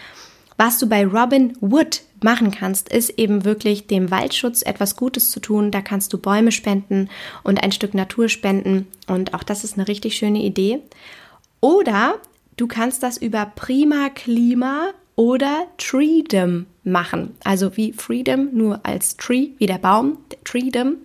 was 0.57 0.79
du 0.79 0.89
bei 0.89 1.05
Robin 1.05 1.55
Wood 1.61 2.01
machen 2.23 2.51
kannst, 2.51 2.89
ist 2.89 3.11
eben 3.11 3.45
wirklich 3.45 3.87
dem 3.87 4.11
Waldschutz 4.11 4.61
etwas 4.61 4.95
Gutes 4.95 5.31
zu 5.31 5.39
tun. 5.39 5.71
Da 5.71 5.81
kannst 5.81 6.13
du 6.13 6.17
Bäume 6.17 6.51
spenden 6.51 7.09
und 7.43 7.63
ein 7.63 7.71
Stück 7.71 7.93
Natur 7.93 8.29
spenden. 8.29 8.87
Und 9.07 9.33
auch 9.33 9.43
das 9.43 9.63
ist 9.63 9.77
eine 9.77 9.87
richtig 9.87 10.15
schöne 10.15 10.43
Idee. 10.43 10.79
Oder 11.61 12.15
du 12.57 12.67
kannst 12.67 13.03
das 13.03 13.17
über 13.17 13.45
Prima 13.55 14.09
Klima 14.09 14.89
oder 15.15 15.67
Treedom 15.77 16.67
machen. 16.83 17.35
Also 17.43 17.75
wie 17.75 17.93
Freedom, 17.93 18.49
nur 18.53 18.85
als 18.85 19.17
Tree, 19.17 19.49
wie 19.57 19.65
der 19.65 19.79
Baum, 19.79 20.17
Treedom. 20.43 20.95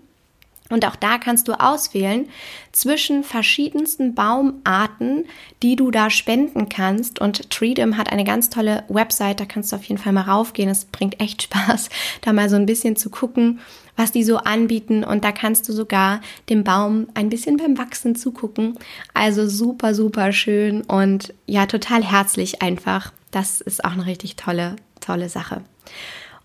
Und 0.73 0.87
auch 0.87 0.97
da 0.97 1.19
kannst 1.19 1.49
du 1.49 1.53
auswählen 1.53 2.29
zwischen 2.73 3.25
verschiedensten 3.25 4.15
Baumarten, 4.15 5.27
die 5.63 5.77
du 5.77 5.91
da 5.91 6.09
spenden 6.09 6.69
kannst. 6.69 7.21
Und 7.21 7.51
Treedom 7.51 7.99
hat 7.99 8.11
eine 8.11 8.25
ganz 8.25 8.49
tolle 8.49 8.85
Website, 8.89 9.41
da 9.41 9.45
kannst 9.45 9.71
du 9.71 9.77
auf 9.77 9.85
jeden 9.85 10.01
Fall 10.01 10.13
mal 10.13 10.23
raufgehen. 10.23 10.71
Es 10.71 10.87
bringt 10.87 11.21
echt 11.21 11.43
Spaß, 11.53 11.91
da 12.23 12.33
mal 12.33 12.49
so 12.49 12.57
ein 12.57 12.67
bisschen 12.67 12.97
zu 12.97 13.11
gucken, 13.11 13.61
was 13.97 14.13
die 14.13 14.25
so 14.25 14.39
anbieten. 14.39 15.05
Und 15.05 15.25
da 15.25 15.33
kannst 15.33 15.69
du 15.69 15.73
sogar 15.73 16.21
dem 16.49 16.65
Baum 16.65 17.09
ein 17.15 17.29
bisschen 17.29 17.59
beim 17.59 17.77
Wachsen 17.77 18.17
zugucken. 18.17 18.79
Also 19.13 19.47
super, 19.47 19.95
super 19.95 20.33
schön 20.33 20.83
und 20.83 21.35
ja, 21.47 21.67
total 21.67 22.03
herzlich 22.03 22.63
einfach. 22.63 23.13
Das 23.31 23.61
ist 23.61 23.85
auch 23.85 23.93
eine 23.93 24.07
richtig 24.07 24.37
tolle, 24.37 24.77
tolle 25.01 25.29
Sache. 25.29 25.63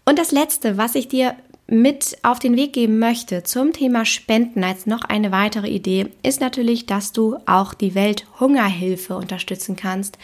Und 0.08 0.20
das 0.20 0.32
Letzte, 0.32 0.78
was 0.78 0.96
ich 0.96 1.10
dir 1.10 1.36
mit 1.68 2.18
auf 2.24 2.40
den 2.40 2.56
Weg 2.56 2.74
geben 2.74 2.98
möchte 2.98 3.44
zum 3.44 3.74
Thema 3.74 4.06
Spenden 4.06 4.64
als 4.64 4.86
noch 4.86 5.02
eine 5.02 5.32
weitere 5.32 5.68
Idee, 5.68 6.08
ist 6.24 6.40
natürlich, 6.40 6.86
dass 6.86 7.12
du 7.12 7.38
auch 7.46 7.74
die 7.74 7.94
Welthungerhilfe 7.94 9.16
unterstützen 9.16 9.76
kannst. 9.76 10.18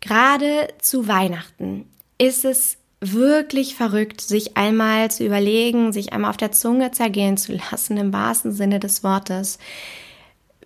Gerade 0.00 0.68
zu 0.78 1.08
Weihnachten 1.08 1.86
ist 2.18 2.44
es 2.44 2.76
wirklich 3.00 3.74
verrückt, 3.74 4.20
sich 4.20 4.56
einmal 4.56 5.10
zu 5.10 5.24
überlegen, 5.24 5.92
sich 5.92 6.12
einmal 6.12 6.30
auf 6.30 6.36
der 6.36 6.52
Zunge 6.52 6.90
zergehen 6.90 7.36
zu 7.36 7.52
lassen, 7.54 7.96
im 7.96 8.12
wahrsten 8.12 8.52
Sinne 8.52 8.78
des 8.78 9.02
Wortes, 9.02 9.58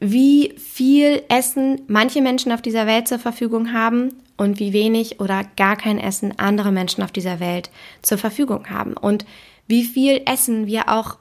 wie 0.00 0.54
viel 0.56 1.22
Essen 1.28 1.82
manche 1.86 2.22
Menschen 2.22 2.52
auf 2.52 2.62
dieser 2.62 2.86
Welt 2.86 3.06
zur 3.06 3.18
Verfügung 3.18 3.72
haben 3.72 4.14
und 4.36 4.58
wie 4.58 4.72
wenig 4.72 5.20
oder 5.20 5.44
gar 5.56 5.76
kein 5.76 5.98
Essen 5.98 6.38
andere 6.38 6.72
Menschen 6.72 7.04
auf 7.04 7.12
dieser 7.12 7.38
Welt 7.40 7.70
zur 8.00 8.16
Verfügung 8.16 8.70
haben. 8.70 8.94
Und 8.94 9.26
wie 9.70 9.84
viel 9.84 10.22
Essen 10.26 10.66
wir 10.66 10.88
auch 10.88 11.16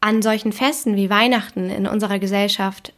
an 0.00 0.20
solchen 0.20 0.52
Festen 0.52 0.96
wie 0.96 1.08
Weihnachten 1.08 1.70
in 1.70 1.86
unserer 1.86 2.18
Gesellschaft 2.18 2.92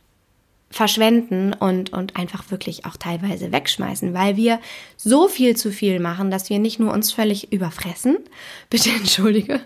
verschwenden 0.71 1.55
und, 1.55 1.93
und 1.93 2.17
einfach 2.17 2.51
wirklich 2.51 2.85
auch 2.85 2.97
teilweise 2.97 3.53
wegschmeißen, 3.53 4.13
weil 4.13 4.37
wir 4.37 4.61
so 4.97 5.29
viel 5.29 5.57
zu 5.57 5.71
viel 5.71 6.01
machen, 6.01 6.31
dass 6.31 6.51
wir 6.51 6.59
nicht 6.59 6.79
nur 6.79 6.93
uns 6.93 7.13
völlig 7.13 7.53
überfressen, 7.53 8.19
bitte 8.71 8.91
entschuldige, 8.91 9.61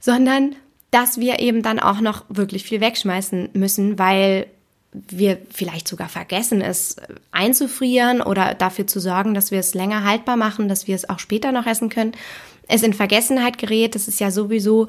sondern 0.00 0.54
dass 0.90 1.18
wir 1.18 1.40
eben 1.40 1.62
dann 1.62 1.80
auch 1.80 2.00
noch 2.00 2.24
wirklich 2.28 2.62
viel 2.64 2.80
wegschmeißen 2.80 3.50
müssen, 3.54 3.98
weil 3.98 4.46
wir 5.08 5.38
vielleicht 5.50 5.88
sogar 5.88 6.08
vergessen, 6.08 6.60
es 6.60 6.96
einzufrieren 7.30 8.20
oder 8.20 8.54
dafür 8.54 8.86
zu 8.86 9.00
sorgen, 9.00 9.34
dass 9.34 9.50
wir 9.50 9.58
es 9.58 9.74
länger 9.74 10.04
haltbar 10.04 10.36
machen, 10.36 10.68
dass 10.68 10.86
wir 10.86 10.94
es 10.94 11.08
auch 11.08 11.18
später 11.18 11.52
noch 11.52 11.66
essen 11.66 11.88
können 11.88 12.12
es 12.68 12.82
in 12.82 12.92
Vergessenheit 12.92 13.58
gerät. 13.58 13.94
Das 13.94 14.08
ist 14.08 14.20
ja 14.20 14.30
sowieso 14.30 14.88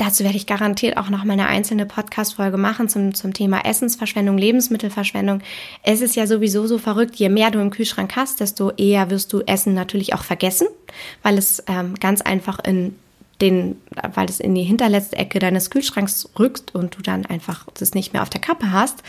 Dazu 0.00 0.22
werde 0.22 0.36
ich 0.36 0.46
garantiert 0.46 0.96
auch 0.96 1.10
noch 1.10 1.24
mal 1.24 1.32
eine 1.32 1.48
einzelne 1.48 1.84
Podcast-Folge 1.84 2.56
machen 2.56 2.88
zum, 2.88 3.14
zum 3.14 3.34
Thema 3.34 3.64
Essensverschwendung, 3.64 4.38
Lebensmittelverschwendung. 4.38 5.40
Es 5.82 6.02
ist 6.02 6.14
ja 6.14 6.28
sowieso 6.28 6.68
so 6.68 6.78
verrückt, 6.78 7.16
je 7.16 7.28
mehr 7.28 7.50
du 7.50 7.58
im 7.58 7.70
Kühlschrank 7.70 8.14
hast, 8.14 8.38
desto 8.38 8.70
eher 8.70 9.10
wirst 9.10 9.32
du 9.32 9.40
Essen 9.40 9.74
natürlich 9.74 10.14
auch 10.14 10.22
vergessen, 10.22 10.68
weil 11.24 11.36
es 11.36 11.64
ähm, 11.66 11.96
ganz 11.96 12.20
einfach 12.20 12.60
in 12.60 12.94
den, 13.40 13.80
weil 14.14 14.28
es 14.28 14.40
in 14.40 14.54
die 14.54 14.62
hinterletzte 14.62 15.16
Ecke 15.16 15.38
deines 15.38 15.70
Kühlschranks 15.70 16.30
rückt 16.38 16.74
und 16.74 16.96
du 16.96 17.02
dann 17.02 17.26
einfach 17.26 17.66
das 17.74 17.94
nicht 17.94 18.12
mehr 18.12 18.22
auf 18.22 18.30
der 18.30 18.40
Kappe 18.40 18.72
hast. 18.72 19.02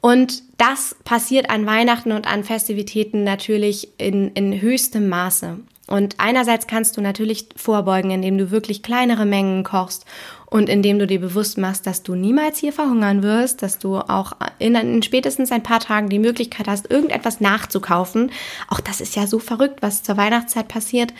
Und 0.00 0.42
das 0.58 0.96
passiert 1.04 1.48
an 1.48 1.64
Weihnachten 1.64 2.10
und 2.10 2.26
an 2.26 2.42
Festivitäten 2.42 3.22
natürlich 3.22 3.88
in, 3.98 4.32
in 4.32 4.60
höchstem 4.60 5.08
Maße. 5.08 5.58
Und 5.86 6.16
einerseits 6.18 6.66
kannst 6.66 6.96
du 6.96 7.00
natürlich 7.00 7.48
vorbeugen, 7.54 8.10
indem 8.10 8.38
du 8.38 8.50
wirklich 8.50 8.82
kleinere 8.82 9.26
Mengen 9.26 9.62
kochst 9.62 10.04
und 10.46 10.68
indem 10.68 10.98
du 10.98 11.06
dir 11.06 11.20
bewusst 11.20 11.58
machst, 11.58 11.86
dass 11.86 12.02
du 12.02 12.14
niemals 12.14 12.58
hier 12.58 12.72
verhungern 12.72 13.22
wirst, 13.22 13.62
dass 13.62 13.78
du 13.78 13.96
auch 13.98 14.32
in, 14.58 14.74
in, 14.74 15.02
spätestens 15.02 15.52
ein 15.52 15.62
paar 15.62 15.80
Tagen 15.80 16.08
die 16.08 16.18
Möglichkeit 16.18 16.66
hast, 16.66 16.90
irgendetwas 16.90 17.40
nachzukaufen. 17.40 18.30
Auch 18.68 18.80
das 18.80 19.00
ist 19.00 19.16
ja 19.16 19.26
so 19.26 19.38
verrückt, 19.38 19.82
was 19.82 20.02
zur 20.02 20.16
Weihnachtszeit 20.16 20.68
passiert, 20.68 21.12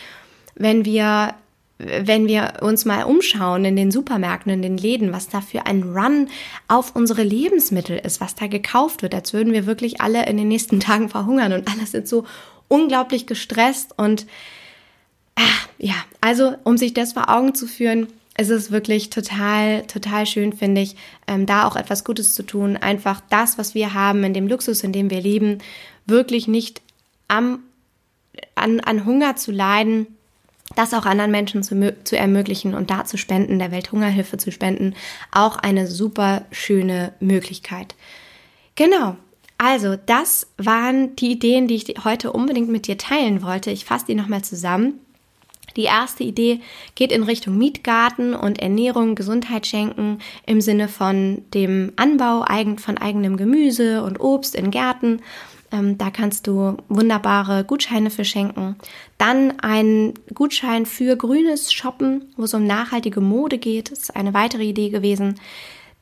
wenn 0.55 0.85
wir 0.85 1.35
wenn 1.77 2.27
wir 2.27 2.53
uns 2.61 2.85
mal 2.85 3.03
umschauen 3.03 3.65
in 3.65 3.75
den 3.75 3.91
Supermärkten, 3.91 4.51
in 4.51 4.61
den 4.61 4.77
Läden, 4.77 5.11
was 5.11 5.27
da 5.27 5.41
für 5.41 5.65
ein 5.65 5.83
Run 5.83 6.29
auf 6.67 6.95
unsere 6.95 7.23
Lebensmittel 7.23 7.97
ist, 7.97 8.21
was 8.21 8.35
da 8.35 8.47
gekauft 8.47 9.01
wird, 9.01 9.15
als 9.15 9.33
würden 9.33 9.53
wir 9.53 9.65
wirklich 9.65 9.99
alle 9.99 10.25
in 10.25 10.37
den 10.37 10.47
nächsten 10.47 10.79
Tagen 10.81 11.09
verhungern 11.09 11.53
und 11.53 11.67
alle 11.67 11.85
sind 11.85 12.07
so 12.07 12.25
unglaublich 12.67 13.27
gestresst 13.27 13.93
und 13.97 14.25
äh, 15.35 15.41
ja, 15.77 15.95
also 16.21 16.53
um 16.63 16.77
sich 16.77 16.93
das 16.93 17.13
vor 17.13 17.29
Augen 17.29 17.55
zu 17.55 17.67
führen, 17.67 18.07
ist 18.37 18.49
es 18.49 18.71
wirklich 18.71 19.09
total, 19.09 19.83
total 19.83 20.25
schön, 20.25 20.53
finde 20.53 20.81
ich, 20.81 20.95
ähm, 21.27 21.45
da 21.45 21.67
auch 21.67 21.75
etwas 21.75 22.03
Gutes 22.03 22.33
zu 22.33 22.43
tun. 22.43 22.77
Einfach 22.77 23.21
das, 23.29 23.57
was 23.57 23.75
wir 23.75 23.93
haben, 23.93 24.23
in 24.23 24.33
dem 24.33 24.47
Luxus, 24.47 24.83
in 24.83 24.91
dem 24.91 25.11
wir 25.11 25.21
leben, 25.21 25.59
wirklich 26.05 26.47
nicht 26.47 26.81
am, 27.27 27.59
an, 28.55 28.79
an 28.79 29.05
Hunger 29.05 29.35
zu 29.35 29.51
leiden, 29.51 30.07
das 30.75 30.93
auch 30.93 31.05
anderen 31.05 31.31
Menschen 31.31 31.63
zu, 31.63 31.95
zu 32.03 32.17
ermöglichen 32.17 32.73
und 32.73 32.89
da 32.89 33.05
zu 33.05 33.17
spenden, 33.17 33.59
der 33.59 33.71
Welthungerhilfe 33.71 34.37
zu 34.37 34.51
spenden, 34.51 34.95
auch 35.31 35.57
eine 35.57 35.87
super 35.87 36.45
schöne 36.51 37.13
Möglichkeit. 37.19 37.95
Genau. 38.75 39.15
Also, 39.57 39.95
das 39.95 40.47
waren 40.57 41.15
die 41.15 41.31
Ideen, 41.31 41.67
die 41.67 41.75
ich 41.75 42.03
heute 42.03 42.33
unbedingt 42.33 42.69
mit 42.69 42.87
dir 42.87 42.97
teilen 42.97 43.43
wollte. 43.43 43.71
Ich 43.71 43.85
fasse 43.85 44.07
die 44.07 44.15
nochmal 44.15 44.43
zusammen. 44.43 44.99
Die 45.75 45.83
erste 45.83 46.23
Idee 46.23 46.59
geht 46.95 47.11
in 47.11 47.23
Richtung 47.23 47.57
Mietgarten 47.57 48.35
und 48.35 48.59
Ernährung, 48.59 49.15
Gesundheit 49.15 49.65
schenken 49.65 50.19
im 50.45 50.61
Sinne 50.61 50.87
von 50.87 51.41
dem 51.53 51.93
Anbau 51.95 52.45
von 52.77 52.97
eigenem 52.97 53.37
Gemüse 53.37 54.03
und 54.03 54.19
Obst 54.19 54.55
in 54.55 54.69
Gärten 54.69 55.21
ähm, 55.73 55.97
da 55.97 56.11
kannst 56.11 56.47
du 56.47 56.77
wunderbare 56.87 57.65
Gutscheine 57.65 58.09
für 58.09 58.23
schenken. 58.23 58.77
Dann 59.17 59.59
ein 59.59 60.13
Gutschein 60.33 60.85
für 60.85 61.17
grünes 61.17 61.73
Shoppen, 61.73 62.25
wo 62.37 62.43
es 62.43 62.53
um 62.53 62.65
nachhaltige 62.65 63.19
Mode 63.19 63.57
geht. 63.57 63.91
Das 63.91 63.99
ist 63.99 64.15
eine 64.15 64.33
weitere 64.33 64.63
Idee 64.63 64.89
gewesen. 64.89 65.35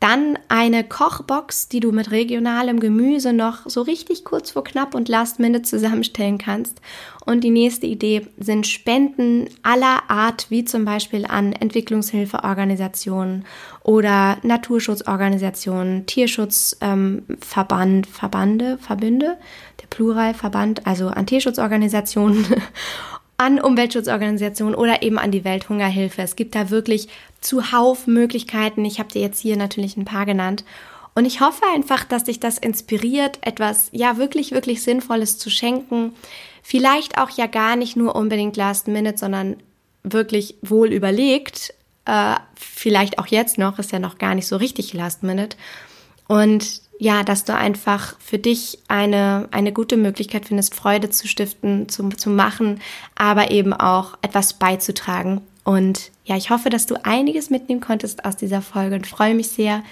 Dann 0.01 0.39
eine 0.47 0.83
Kochbox, 0.83 1.69
die 1.69 1.79
du 1.79 1.91
mit 1.91 2.09
regionalem 2.09 2.79
Gemüse 2.79 3.33
noch 3.33 3.69
so 3.69 3.83
richtig 3.83 4.25
kurz 4.25 4.49
vor 4.49 4.63
knapp 4.63 4.95
und 4.95 5.09
last 5.09 5.39
minute 5.39 5.61
zusammenstellen 5.61 6.39
kannst. 6.39 6.81
Und 7.23 7.43
die 7.43 7.51
nächste 7.51 7.85
Idee 7.85 8.25
sind 8.39 8.65
Spenden 8.65 9.47
aller 9.61 10.09
Art, 10.09 10.47
wie 10.49 10.65
zum 10.65 10.85
Beispiel 10.85 11.27
an 11.27 11.53
Entwicklungshilfeorganisationen 11.53 13.45
oder 13.83 14.39
Naturschutzorganisationen, 14.41 16.07
Tierschutzverband, 16.07 18.07
ähm, 18.07 18.11
Verbande, 18.11 18.79
Verbünde, 18.79 19.37
der 19.81 19.87
Pluralverband, 19.87 20.87
also 20.87 21.09
an 21.09 21.27
Tierschutzorganisationen 21.27 22.43
an 23.41 23.59
Umweltschutzorganisationen 23.59 24.75
oder 24.75 25.01
eben 25.01 25.17
an 25.17 25.31
die 25.31 25.43
Welthungerhilfe. 25.43 26.21
Es 26.21 26.35
gibt 26.35 26.53
da 26.53 26.69
wirklich 26.69 27.07
zuhauf 27.41 28.05
Möglichkeiten. 28.05 28.85
Ich 28.85 28.99
habe 28.99 29.11
dir 29.11 29.21
jetzt 29.21 29.39
hier 29.39 29.57
natürlich 29.57 29.97
ein 29.97 30.05
paar 30.05 30.27
genannt. 30.27 30.63
Und 31.15 31.25
ich 31.25 31.41
hoffe 31.41 31.63
einfach, 31.73 32.03
dass 32.03 32.25
dich 32.25 32.39
das 32.39 32.59
inspiriert, 32.59 33.39
etwas 33.41 33.89
ja 33.93 34.17
wirklich, 34.17 34.51
wirklich 34.51 34.83
Sinnvolles 34.83 35.39
zu 35.39 35.49
schenken. 35.49 36.13
Vielleicht 36.61 37.17
auch 37.17 37.31
ja 37.31 37.47
gar 37.47 37.75
nicht 37.75 37.95
nur 37.95 38.15
unbedingt 38.15 38.57
Last 38.57 38.87
Minute, 38.87 39.17
sondern 39.17 39.57
wirklich 40.03 40.55
wohl 40.61 40.93
überlegt. 40.93 41.73
Äh, 42.05 42.35
vielleicht 42.55 43.17
auch 43.17 43.27
jetzt 43.27 43.57
noch, 43.57 43.79
ist 43.79 43.91
ja 43.91 43.97
noch 43.97 44.19
gar 44.19 44.35
nicht 44.35 44.47
so 44.47 44.57
richtig 44.57 44.93
Last 44.93 45.23
Minute. 45.23 45.57
Und 46.27 46.80
ja, 47.01 47.23
dass 47.23 47.45
du 47.45 47.55
einfach 47.55 48.15
für 48.19 48.37
dich 48.37 48.77
eine, 48.87 49.47
eine 49.49 49.71
gute 49.71 49.97
Möglichkeit 49.97 50.45
findest, 50.45 50.75
Freude 50.75 51.09
zu 51.09 51.27
stiften, 51.27 51.89
zu, 51.89 52.07
zu 52.09 52.29
machen, 52.29 52.79
aber 53.15 53.49
eben 53.49 53.73
auch 53.73 54.19
etwas 54.21 54.53
beizutragen. 54.53 55.41
Und 55.63 56.11
ja, 56.25 56.37
ich 56.37 56.51
hoffe, 56.51 56.69
dass 56.69 56.85
du 56.85 57.03
einiges 57.03 57.49
mitnehmen 57.49 57.81
konntest 57.81 58.23
aus 58.23 58.37
dieser 58.37 58.61
Folge 58.61 58.93
und 58.93 59.07
freue 59.07 59.33
mich 59.33 59.49
sehr, 59.49 59.83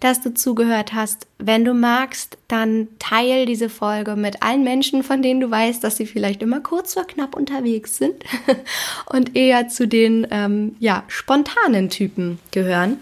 dass 0.00 0.20
du 0.20 0.34
zugehört 0.34 0.92
hast. 0.92 1.26
Wenn 1.38 1.64
du 1.64 1.72
magst, 1.72 2.36
dann 2.48 2.88
teil 2.98 3.46
diese 3.46 3.70
Folge 3.70 4.14
mit 4.14 4.42
allen 4.42 4.62
Menschen, 4.62 5.02
von 5.02 5.22
denen 5.22 5.40
du 5.40 5.50
weißt, 5.50 5.82
dass 5.82 5.96
sie 5.96 6.06
vielleicht 6.06 6.42
immer 6.42 6.60
kurz 6.60 6.92
vor 6.92 7.06
knapp 7.06 7.34
unterwegs 7.34 7.96
sind 7.96 8.24
und 9.06 9.34
eher 9.34 9.68
zu 9.68 9.88
den 9.88 10.26
ähm, 10.30 10.76
ja, 10.80 11.04
spontanen 11.08 11.88
Typen 11.88 12.38
gehören. 12.50 12.98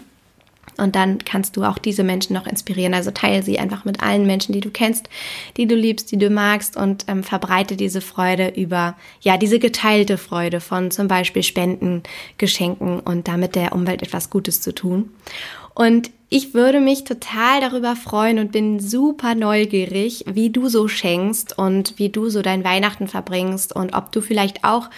Und 0.77 0.95
dann 0.95 1.19
kannst 1.19 1.57
du 1.57 1.63
auch 1.63 1.77
diese 1.77 2.03
Menschen 2.03 2.33
noch 2.33 2.47
inspirieren. 2.47 2.93
Also 2.93 3.11
teile 3.11 3.43
sie 3.43 3.59
einfach 3.59 3.85
mit 3.85 4.01
allen 4.01 4.25
Menschen, 4.25 4.53
die 4.53 4.59
du 4.59 4.69
kennst, 4.69 5.09
die 5.57 5.67
du 5.67 5.75
liebst, 5.75 6.11
die 6.11 6.17
du 6.17 6.29
magst 6.29 6.77
und 6.77 7.05
ähm, 7.07 7.23
verbreite 7.23 7.75
diese 7.75 8.01
Freude 8.01 8.49
über, 8.55 8.95
ja, 9.21 9.37
diese 9.37 9.59
geteilte 9.59 10.17
Freude 10.17 10.59
von 10.59 10.91
zum 10.91 11.07
Beispiel 11.07 11.43
Spenden, 11.43 12.03
Geschenken 12.37 12.99
und 12.99 13.27
damit 13.27 13.55
der 13.55 13.73
Umwelt 13.73 14.01
etwas 14.01 14.29
Gutes 14.29 14.61
zu 14.61 14.73
tun. 14.73 15.11
Und 15.73 16.09
ich 16.29 16.53
würde 16.53 16.81
mich 16.81 17.03
total 17.05 17.61
darüber 17.61 17.95
freuen 17.95 18.39
und 18.39 18.51
bin 18.51 18.79
super 18.79 19.35
neugierig, 19.35 20.25
wie 20.27 20.49
du 20.49 20.67
so 20.67 20.87
schenkst 20.87 21.57
und 21.57 21.97
wie 21.97 22.09
du 22.09 22.29
so 22.29 22.41
dein 22.41 22.63
Weihnachten 22.63 23.07
verbringst 23.07 23.73
und 23.73 23.93
ob 23.93 24.11
du 24.11 24.21
vielleicht 24.21 24.63
auch 24.65 24.89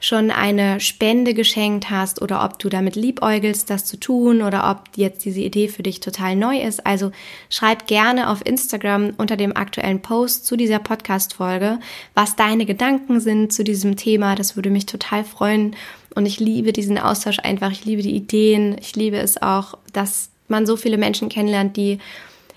schon 0.00 0.30
eine 0.30 0.80
Spende 0.80 1.34
geschenkt 1.34 1.90
hast 1.90 2.20
oder 2.20 2.44
ob 2.44 2.58
du 2.58 2.68
damit 2.68 2.96
liebäugelst, 2.96 3.70
das 3.70 3.84
zu 3.84 3.98
tun 3.98 4.42
oder 4.42 4.70
ob 4.70 4.96
jetzt 4.96 5.24
diese 5.24 5.40
Idee 5.40 5.68
für 5.68 5.82
dich 5.82 6.00
total 6.00 6.36
neu 6.36 6.60
ist. 6.60 6.86
Also 6.86 7.12
schreib 7.50 7.86
gerne 7.86 8.30
auf 8.30 8.44
Instagram 8.44 9.14
unter 9.16 9.36
dem 9.36 9.56
aktuellen 9.56 10.00
Post 10.02 10.46
zu 10.46 10.56
dieser 10.56 10.78
Podcast-Folge, 10.78 11.78
was 12.14 12.36
deine 12.36 12.66
Gedanken 12.66 13.20
sind 13.20 13.52
zu 13.52 13.64
diesem 13.64 13.96
Thema. 13.96 14.34
Das 14.34 14.56
würde 14.56 14.70
mich 14.70 14.86
total 14.86 15.24
freuen. 15.24 15.76
Und 16.14 16.26
ich 16.26 16.38
liebe 16.38 16.72
diesen 16.72 16.98
Austausch 16.98 17.38
einfach. 17.40 17.72
Ich 17.72 17.84
liebe 17.84 18.02
die 18.02 18.14
Ideen. 18.14 18.76
Ich 18.80 18.94
liebe 18.94 19.16
es 19.16 19.40
auch, 19.40 19.78
dass 19.92 20.30
man 20.48 20.66
so 20.66 20.76
viele 20.76 20.98
Menschen 20.98 21.28
kennenlernt, 21.28 21.76
die 21.76 21.98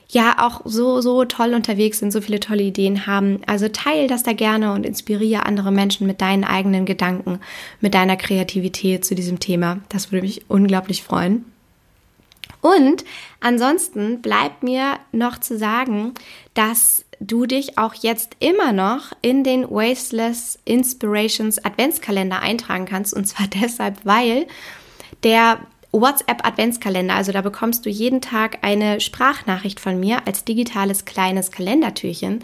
ja 0.09 0.35
auch 0.39 0.61
so, 0.63 1.01
so 1.01 1.25
toll 1.25 1.53
unterwegs 1.53 1.99
sind, 1.99 2.11
so 2.11 2.21
viele 2.21 2.39
tolle 2.39 2.63
Ideen 2.63 3.07
haben. 3.07 3.41
Also 3.45 3.67
teil 3.67 4.07
das 4.07 4.23
da 4.23 4.33
gerne 4.33 4.71
und 4.73 4.85
inspiriere 4.85 5.45
andere 5.45 5.71
Menschen 5.71 6.07
mit 6.07 6.21
deinen 6.21 6.43
eigenen 6.43 6.85
Gedanken, 6.85 7.39
mit 7.81 7.93
deiner 7.93 8.15
Kreativität 8.15 9.03
zu 9.03 9.15
diesem 9.15 9.39
Thema. 9.39 9.79
Das 9.89 10.11
würde 10.11 10.25
mich 10.25 10.49
unglaublich 10.49 11.03
freuen. 11.03 11.45
Und 12.61 13.05
ansonsten 13.39 14.21
bleibt 14.21 14.63
mir 14.63 14.97
noch 15.11 15.39
zu 15.39 15.57
sagen, 15.57 16.13
dass 16.53 17.05
du 17.19 17.45
dich 17.45 17.77
auch 17.77 17.93
jetzt 17.93 18.35
immer 18.39 18.73
noch 18.73 19.11
in 19.21 19.43
den 19.43 19.63
Wasteless 19.69 20.59
Inspirations 20.65 21.63
Adventskalender 21.63 22.41
eintragen 22.41 22.85
kannst. 22.85 23.13
Und 23.13 23.25
zwar 23.25 23.47
deshalb, 23.61 24.05
weil 24.05 24.47
der 25.23 25.59
WhatsApp 26.01 26.45
Adventskalender. 26.45 27.15
Also 27.15 27.31
da 27.31 27.41
bekommst 27.41 27.85
du 27.85 27.89
jeden 27.89 28.21
Tag 28.21 28.59
eine 28.61 28.99
Sprachnachricht 28.99 29.79
von 29.79 29.99
mir 29.99 30.25
als 30.25 30.43
digitales 30.43 31.05
kleines 31.05 31.51
Kalendertürchen. 31.51 32.43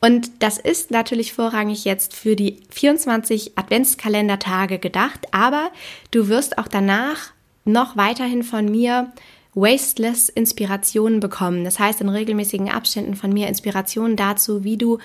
Und 0.00 0.42
das 0.42 0.58
ist 0.58 0.90
natürlich 0.90 1.34
vorrangig 1.34 1.84
jetzt 1.84 2.16
für 2.16 2.34
die 2.34 2.56
24 2.70 3.58
Adventskalendertage 3.58 4.78
gedacht, 4.78 5.26
aber 5.32 5.70
du 6.10 6.28
wirst 6.28 6.58
auch 6.58 6.68
danach 6.68 7.32
noch 7.64 7.96
weiterhin 7.96 8.42
von 8.42 8.64
mir 8.64 9.12
Wasteless 9.54 10.28
Inspirationen 10.28 11.20
bekommen. 11.20 11.64
Das 11.64 11.78
heißt, 11.78 12.00
in 12.00 12.08
regelmäßigen 12.08 12.70
Abständen 12.70 13.14
von 13.14 13.32
mir 13.32 13.48
Inspirationen 13.48 14.16
dazu, 14.16 14.64
wie 14.64 14.76
du 14.76 14.98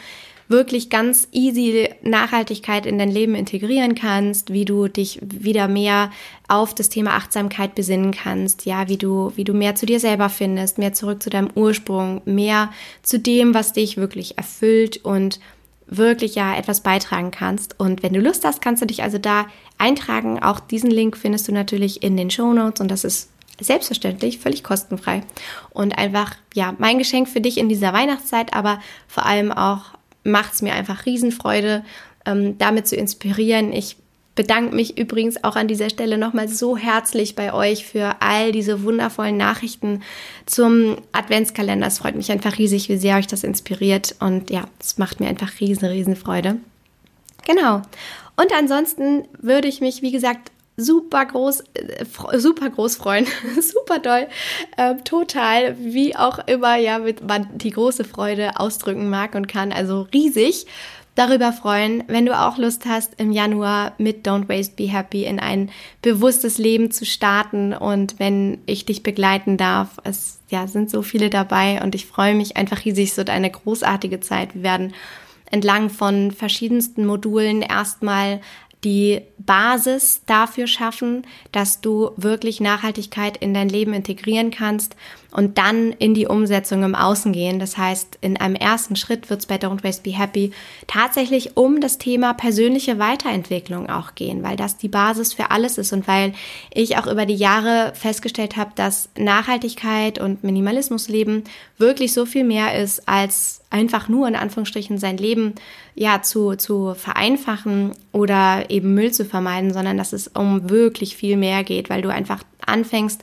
wirklich 0.47 0.89
ganz 0.89 1.27
easy 1.31 1.89
Nachhaltigkeit 2.03 2.85
in 2.85 2.99
dein 2.99 3.11
Leben 3.11 3.35
integrieren 3.35 3.95
kannst, 3.95 4.53
wie 4.53 4.65
du 4.65 4.87
dich 4.87 5.19
wieder 5.21 5.67
mehr 5.67 6.11
auf 6.47 6.75
das 6.75 6.89
Thema 6.89 7.11
Achtsamkeit 7.11 7.73
besinnen 7.73 8.11
kannst, 8.11 8.65
ja, 8.65 8.87
wie 8.87 8.97
du, 8.97 9.31
wie 9.35 9.43
du 9.43 9.53
mehr 9.53 9.75
zu 9.75 9.85
dir 9.85 9.99
selber 9.99 10.29
findest, 10.29 10.77
mehr 10.77 10.93
zurück 10.93 11.23
zu 11.23 11.29
deinem 11.29 11.49
Ursprung, 11.55 12.21
mehr 12.25 12.71
zu 13.01 13.19
dem, 13.19 13.53
was 13.53 13.73
dich 13.73 13.97
wirklich 13.97 14.37
erfüllt 14.37 15.03
und 15.03 15.39
wirklich 15.87 16.35
ja 16.35 16.55
etwas 16.55 16.81
beitragen 16.81 17.31
kannst. 17.31 17.79
Und 17.79 18.03
wenn 18.03 18.13
du 18.13 18.19
Lust 18.19 18.43
hast, 18.43 18.61
kannst 18.61 18.81
du 18.81 18.87
dich 18.87 19.03
also 19.03 19.17
da 19.17 19.47
eintragen. 19.77 20.41
Auch 20.41 20.59
diesen 20.59 20.89
Link 20.91 21.17
findest 21.17 21.47
du 21.47 21.51
natürlich 21.51 22.03
in 22.03 22.17
den 22.17 22.29
Show 22.29 22.53
Notes 22.53 22.81
und 22.81 22.89
das 22.89 23.03
ist 23.03 23.29
selbstverständlich 23.59 24.39
völlig 24.39 24.63
kostenfrei. 24.63 25.21
Und 25.69 25.97
einfach, 25.97 26.35
ja, 26.53 26.75
mein 26.77 26.97
Geschenk 26.97 27.29
für 27.29 27.41
dich 27.41 27.57
in 27.57 27.69
dieser 27.69 27.93
Weihnachtszeit, 27.93 28.53
aber 28.53 28.79
vor 29.07 29.25
allem 29.25 29.51
auch 29.51 29.95
macht 30.25 30.53
es 30.53 30.61
mir 30.61 30.73
einfach 30.73 31.05
Riesenfreude, 31.05 31.85
ähm, 32.25 32.57
damit 32.57 32.87
zu 32.87 32.97
inspirieren. 32.97 33.71
Ich 33.71 33.95
bedanke 34.35 34.75
mich 34.75 34.97
übrigens 34.97 35.41
auch 35.43 35.55
an 35.55 35.69
dieser 35.69 35.89
Stelle 35.89 36.17
nochmal 36.17 36.49
so 36.49 36.75
herzlich 36.75 37.35
bei 37.35 37.53
euch 37.53 37.85
für 37.85 38.17
all 38.19 38.51
diese 38.51 38.83
wundervollen 38.83 39.37
Nachrichten 39.37 40.01
zum 40.45 40.97
Adventskalender. 41.13 41.87
Es 41.87 41.99
freut 41.99 42.15
mich 42.15 42.31
einfach 42.31 42.57
riesig, 42.57 42.89
wie 42.89 42.97
sehr 42.97 43.15
euch 43.15 43.27
das 43.27 43.45
inspiriert. 43.45 44.15
Und 44.19 44.49
ja, 44.49 44.65
es 44.79 44.97
macht 44.97 45.21
mir 45.21 45.27
einfach 45.27 45.59
riesen, 45.61 45.85
riesen 45.85 46.17
Freude. 46.17 46.57
Genau. 47.47 47.81
Und 48.35 48.51
ansonsten 48.53 49.23
würde 49.39 49.69
ich 49.69 49.79
mich, 49.79 50.01
wie 50.01 50.11
gesagt, 50.11 50.51
super 50.77 51.25
groß, 51.25 51.61
äh, 51.73 52.39
super 52.39 52.69
groß 52.69 52.97
freuen, 52.97 53.27
super 53.61 54.01
toll, 54.01 54.27
äh, 54.77 54.95
total, 55.03 55.77
wie 55.79 56.15
auch 56.15 56.39
immer, 56.47 56.75
ja, 56.77 56.99
mit, 56.99 57.25
man 57.25 57.47
die 57.57 57.71
große 57.71 58.03
Freude 58.03 58.59
ausdrücken 58.59 59.09
mag 59.09 59.35
und 59.35 59.47
kann, 59.47 59.71
also 59.71 60.07
riesig 60.13 60.65
darüber 61.15 61.53
freuen, 61.53 62.03
wenn 62.07 62.25
du 62.25 62.37
auch 62.37 62.57
Lust 62.57 62.85
hast, 62.85 63.13
im 63.19 63.31
Januar 63.31 63.93
mit 63.97 64.27
Don't 64.27 64.49
Waste 64.49 64.75
Be 64.75 64.91
Happy 64.91 65.23
in 65.23 65.39
ein 65.39 65.71
bewusstes 66.01 66.57
Leben 66.57 66.91
zu 66.91 67.05
starten 67.05 67.73
und 67.73 68.19
wenn 68.19 68.59
ich 68.65 68.85
dich 68.85 69.01
begleiten 69.01 69.57
darf. 69.57 69.97
Es 70.03 70.39
ja, 70.49 70.67
sind 70.67 70.89
so 70.89 71.01
viele 71.01 71.29
dabei 71.29 71.81
und 71.81 71.95
ich 71.95 72.05
freue 72.05 72.35
mich 72.35 72.57
einfach 72.57 72.83
riesig. 72.85 73.11
Es 73.11 73.17
wird 73.17 73.29
eine 73.29 73.49
großartige 73.49 74.19
Zeit. 74.19 74.55
Wir 74.55 74.63
werden 74.63 74.93
entlang 75.51 75.89
von 75.89 76.31
verschiedensten 76.31 77.05
Modulen 77.05 77.61
erstmal 77.61 78.41
die 78.85 79.21
Basis 79.39 80.21
dafür 80.25 80.67
schaffen, 80.67 81.27
dass 81.51 81.81
du 81.81 82.11
wirklich 82.15 82.61
Nachhaltigkeit 82.61 83.35
in 83.35 83.53
dein 83.53 83.67
Leben 83.67 83.93
integrieren 83.93 84.51
kannst 84.51 84.95
und 85.35 85.57
dann 85.57 85.91
in 85.91 86.13
die 86.13 86.27
Umsetzung 86.27 86.83
im 86.83 86.95
Außen 86.95 87.33
gehen. 87.33 87.59
Das 87.59 87.77
heißt, 87.77 88.19
in 88.21 88.37
einem 88.37 88.55
ersten 88.55 88.95
Schritt 88.95 89.29
wird 89.29 89.41
es 89.41 89.45
bei 89.45 89.57
Don't 89.57 89.83
Waste 89.83 90.01
Be 90.01 90.17
Happy 90.17 90.51
tatsächlich 90.87 91.57
um 91.57 91.81
das 91.81 91.97
Thema 91.97 92.33
persönliche 92.33 92.99
Weiterentwicklung 92.99 93.89
auch 93.89 94.15
gehen, 94.15 94.43
weil 94.43 94.55
das 94.55 94.77
die 94.77 94.87
Basis 94.87 95.33
für 95.33 95.51
alles 95.51 95.77
ist 95.77 95.91
und 95.91 96.07
weil 96.07 96.33
ich 96.73 96.97
auch 96.97 97.07
über 97.07 97.25
die 97.25 97.35
Jahre 97.35 97.91
festgestellt 97.95 98.55
habe, 98.55 98.71
dass 98.75 99.09
Nachhaltigkeit 99.17 100.19
und 100.19 100.45
Minimalismusleben 100.45 101.43
wirklich 101.77 102.13
so 102.13 102.25
viel 102.25 102.45
mehr 102.45 102.81
ist 102.81 103.05
als 103.09 103.59
einfach 103.69 104.07
nur 104.07 104.29
in 104.29 104.37
Anführungsstrichen 104.37 104.99
sein 104.99 105.17
Leben 105.17 105.55
ja 105.95 106.21
zu, 106.21 106.55
zu 106.55 106.93
vereinfachen 106.95 107.91
oder 108.13 108.69
eben 108.69 108.93
Müll 108.93 109.11
zu 109.11 109.25
vermeiden, 109.25 109.73
sondern 109.73 109.97
dass 109.97 110.13
es 110.13 110.29
um 110.29 110.69
wirklich 110.69 111.17
viel 111.17 111.35
mehr 111.35 111.65
geht, 111.65 111.89
weil 111.89 112.01
du 112.01 112.07
einfach 112.07 112.41
anfängst, 112.65 113.21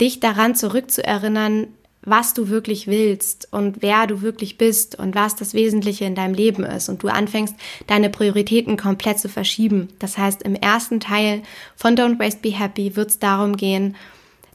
dich 0.00 0.20
daran 0.20 0.54
zurückzuerinnern, 0.54 1.68
was 2.02 2.34
du 2.34 2.48
wirklich 2.48 2.86
willst 2.86 3.48
und 3.50 3.82
wer 3.82 4.06
du 4.06 4.22
wirklich 4.22 4.58
bist 4.58 4.96
und 4.96 5.14
was 5.16 5.34
das 5.34 5.54
Wesentliche 5.54 6.04
in 6.04 6.14
deinem 6.14 6.34
Leben 6.34 6.62
ist 6.62 6.88
und 6.88 7.02
du 7.02 7.08
anfängst, 7.08 7.54
deine 7.88 8.10
Prioritäten 8.10 8.76
komplett 8.76 9.18
zu 9.18 9.28
verschieben. 9.28 9.88
Das 9.98 10.16
heißt, 10.16 10.42
im 10.42 10.54
ersten 10.54 11.00
Teil 11.00 11.42
von 11.74 11.96
Don't 11.96 12.20
Waste 12.20 12.40
Be 12.40 12.56
Happy 12.56 12.94
wird 12.94 13.10
es 13.10 13.18
darum 13.18 13.56
gehen, 13.56 13.96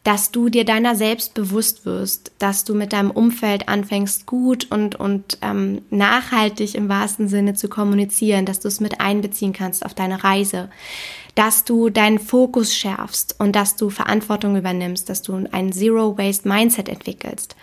dass 0.04 0.32
du 0.32 0.50
dir 0.50 0.66
deiner 0.66 0.96
selbst 0.96 1.36
bewusst 1.36 1.86
wirst, 1.86 2.32
dass 2.40 2.64
du 2.64 2.74
mit 2.74 2.92
deinem 2.92 3.12
Umfeld 3.12 3.70
anfängst, 3.70 4.26
gut 4.26 4.72
und, 4.72 4.96
und 4.96 5.38
ähm, 5.42 5.82
nachhaltig 5.92 6.74
im 6.74 6.90
wahrsten 6.90 7.28
Sinne 7.28 7.54
zu 7.54 7.70
kommunizieren, 7.70 8.46
dass 8.46 8.60
du 8.60 8.68
es 8.68 8.80
mit 8.80 9.00
einbeziehen 9.00 9.54
kannst 9.54 9.86
auf 9.86 9.94
deine 9.94 10.24
Reise, 10.24 10.70
dass 11.36 11.66
du 11.66 11.90
deinen 11.90 12.20
Fokus 12.20 12.76
schärfst 12.76 13.36
und 13.40 13.56
dass 13.56 13.76
du 13.76 13.90
Verantwortung 13.90 14.58
übernimmst, 14.58 15.08
dass 15.08 15.22
du 15.22 15.48
ein 15.52 15.72
Zero-Waste-Mindset 15.72 16.90
entwickelst 16.90 17.56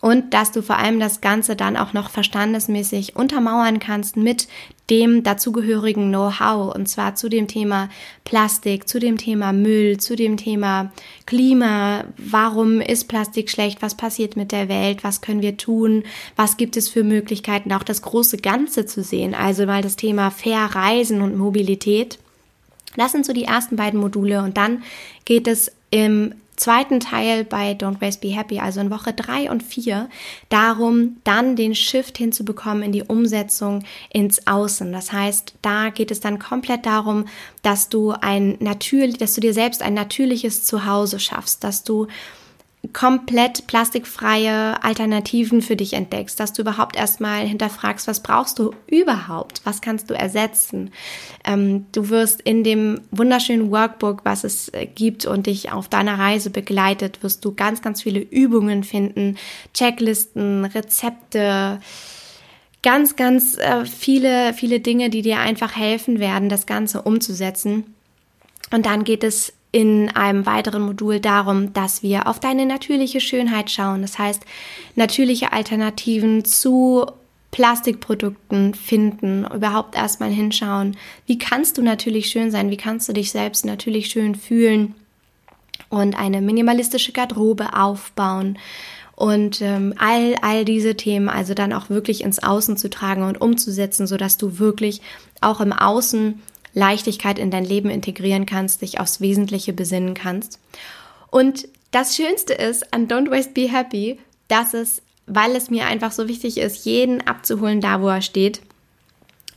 und 0.00 0.32
dass 0.32 0.50
du 0.50 0.62
vor 0.62 0.78
allem 0.78 0.98
das 0.98 1.20
Ganze 1.20 1.56
dann 1.56 1.76
auch 1.76 1.92
noch 1.92 2.10
verstandesmäßig 2.10 3.16
untermauern 3.16 3.78
kannst 3.78 4.16
mit 4.16 4.48
dem 4.88 5.22
dazugehörigen 5.22 6.08
Know-how. 6.08 6.74
Und 6.74 6.88
zwar 6.88 7.14
zu 7.14 7.28
dem 7.28 7.48
Thema 7.48 7.90
Plastik, 8.24 8.88
zu 8.88 8.98
dem 8.98 9.18
Thema 9.18 9.52
Müll, 9.52 9.98
zu 9.98 10.16
dem 10.16 10.36
Thema 10.36 10.90
Klima, 11.26 12.04
warum 12.16 12.80
ist 12.80 13.08
Plastik 13.08 13.50
schlecht, 13.50 13.82
was 13.82 13.94
passiert 13.94 14.36
mit 14.36 14.52
der 14.52 14.68
Welt, 14.68 15.04
was 15.04 15.20
können 15.20 15.42
wir 15.42 15.56
tun, 15.56 16.04
was 16.34 16.56
gibt 16.56 16.76
es 16.76 16.88
für 16.88 17.04
Möglichkeiten, 17.04 17.72
auch 17.72 17.82
das 17.82 18.02
große 18.02 18.38
Ganze 18.38 18.86
zu 18.86 19.02
sehen, 19.02 19.34
also 19.34 19.66
mal 19.66 19.82
das 19.82 19.96
Thema 19.96 20.30
Fair 20.30 20.64
Reisen 20.74 21.20
und 21.20 21.36
Mobilität. 21.36 22.18
Das 22.96 23.12
sind 23.12 23.24
so 23.24 23.32
die 23.32 23.44
ersten 23.44 23.76
beiden 23.76 24.00
Module. 24.00 24.42
Und 24.42 24.56
dann 24.56 24.82
geht 25.24 25.46
es 25.46 25.70
im 25.90 26.34
zweiten 26.60 27.00
Teil 27.00 27.44
bei 27.44 27.72
Don't 27.72 28.00
Waste 28.00 28.20
Be 28.20 28.34
Happy, 28.34 28.60
also 28.60 28.80
in 28.80 28.90
Woche 28.90 29.14
drei 29.14 29.50
und 29.50 29.62
vier, 29.62 30.10
darum, 30.50 31.16
dann 31.24 31.56
den 31.56 31.74
Shift 31.74 32.18
hinzubekommen 32.18 32.82
in 32.82 32.92
die 32.92 33.02
Umsetzung 33.02 33.82
ins 34.10 34.46
Außen. 34.46 34.92
Das 34.92 35.10
heißt, 35.10 35.54
da 35.62 35.88
geht 35.88 36.10
es 36.10 36.20
dann 36.20 36.38
komplett 36.38 36.84
darum, 36.84 37.24
dass 37.62 37.88
du 37.88 38.10
ein 38.12 38.56
natürlich, 38.60 39.16
dass 39.16 39.34
du 39.34 39.40
dir 39.40 39.54
selbst 39.54 39.82
ein 39.82 39.94
natürliches 39.94 40.64
Zuhause 40.64 41.18
schaffst, 41.18 41.64
dass 41.64 41.82
du 41.82 42.08
komplett 42.92 43.66
plastikfreie 43.66 44.82
Alternativen 44.82 45.60
für 45.60 45.76
dich 45.76 45.92
entdeckst, 45.92 46.40
dass 46.40 46.54
du 46.54 46.62
überhaupt 46.62 46.96
erstmal 46.96 47.46
hinterfragst, 47.46 48.08
was 48.08 48.22
brauchst 48.22 48.58
du 48.58 48.74
überhaupt, 48.86 49.60
was 49.64 49.82
kannst 49.82 50.08
du 50.08 50.14
ersetzen. 50.14 50.90
Ähm, 51.44 51.86
du 51.92 52.08
wirst 52.08 52.40
in 52.40 52.64
dem 52.64 53.02
wunderschönen 53.10 53.70
Workbook, 53.70 54.24
was 54.24 54.44
es 54.44 54.70
äh, 54.70 54.86
gibt 54.86 55.26
und 55.26 55.46
dich 55.46 55.70
auf 55.70 55.88
deiner 55.88 56.18
Reise 56.18 56.48
begleitet, 56.48 57.22
wirst 57.22 57.44
du 57.44 57.54
ganz, 57.54 57.82
ganz 57.82 58.02
viele 58.02 58.20
Übungen 58.20 58.82
finden, 58.82 59.36
Checklisten, 59.74 60.64
Rezepte, 60.64 61.80
ganz, 62.82 63.14
ganz 63.14 63.58
äh, 63.58 63.84
viele, 63.84 64.54
viele 64.54 64.80
Dinge, 64.80 65.10
die 65.10 65.22
dir 65.22 65.38
einfach 65.38 65.76
helfen 65.76 66.18
werden, 66.18 66.48
das 66.48 66.64
Ganze 66.66 67.02
umzusetzen. 67.02 67.94
Und 68.72 68.86
dann 68.86 69.04
geht 69.04 69.22
es 69.22 69.52
in 69.72 70.08
einem 70.10 70.46
weiteren 70.46 70.82
Modul 70.82 71.20
darum, 71.20 71.72
dass 71.72 72.02
wir 72.02 72.26
auf 72.26 72.40
deine 72.40 72.66
natürliche 72.66 73.20
Schönheit 73.20 73.70
schauen. 73.70 74.02
Das 74.02 74.18
heißt, 74.18 74.42
natürliche 74.96 75.52
Alternativen 75.52 76.44
zu 76.44 77.06
Plastikprodukten 77.50 78.74
finden, 78.74 79.44
überhaupt 79.44 79.96
erstmal 79.96 80.30
hinschauen. 80.30 80.96
Wie 81.26 81.38
kannst 81.38 81.78
du 81.78 81.82
natürlich 81.82 82.30
schön 82.30 82.50
sein? 82.50 82.70
Wie 82.70 82.76
kannst 82.76 83.08
du 83.08 83.12
dich 83.12 83.32
selbst 83.32 83.64
natürlich 83.64 84.08
schön 84.08 84.34
fühlen? 84.34 84.94
Und 85.88 86.16
eine 86.16 86.40
minimalistische 86.40 87.12
Garderobe 87.12 87.74
aufbauen. 87.74 88.58
Und 89.16 89.60
ähm, 89.60 89.94
all, 89.98 90.36
all 90.40 90.64
diese 90.64 90.96
Themen 90.96 91.28
also 91.28 91.52
dann 91.52 91.72
auch 91.72 91.90
wirklich 91.90 92.22
ins 92.22 92.42
Außen 92.42 92.76
zu 92.76 92.88
tragen 92.88 93.22
und 93.22 93.40
umzusetzen, 93.40 94.06
sodass 94.06 94.36
du 94.36 94.58
wirklich 94.58 95.02
auch 95.40 95.60
im 95.60 95.72
Außen 95.72 96.40
Leichtigkeit 96.74 97.38
in 97.38 97.50
dein 97.50 97.64
Leben 97.64 97.90
integrieren 97.90 98.46
kannst, 98.46 98.82
dich 98.82 99.00
aufs 99.00 99.20
Wesentliche 99.20 99.72
besinnen 99.72 100.14
kannst. 100.14 100.58
Und 101.30 101.68
das 101.90 102.16
Schönste 102.16 102.54
ist 102.54 102.92
an 102.92 103.08
Don't 103.08 103.30
Waste 103.30 103.52
Be 103.52 103.70
Happy, 103.70 104.18
dass 104.48 104.74
es, 104.74 105.02
weil 105.26 105.54
es 105.56 105.70
mir 105.70 105.86
einfach 105.86 106.12
so 106.12 106.28
wichtig 106.28 106.58
ist, 106.58 106.84
jeden 106.84 107.26
abzuholen, 107.26 107.80
da 107.80 108.00
wo 108.00 108.08
er 108.08 108.22
steht, 108.22 108.60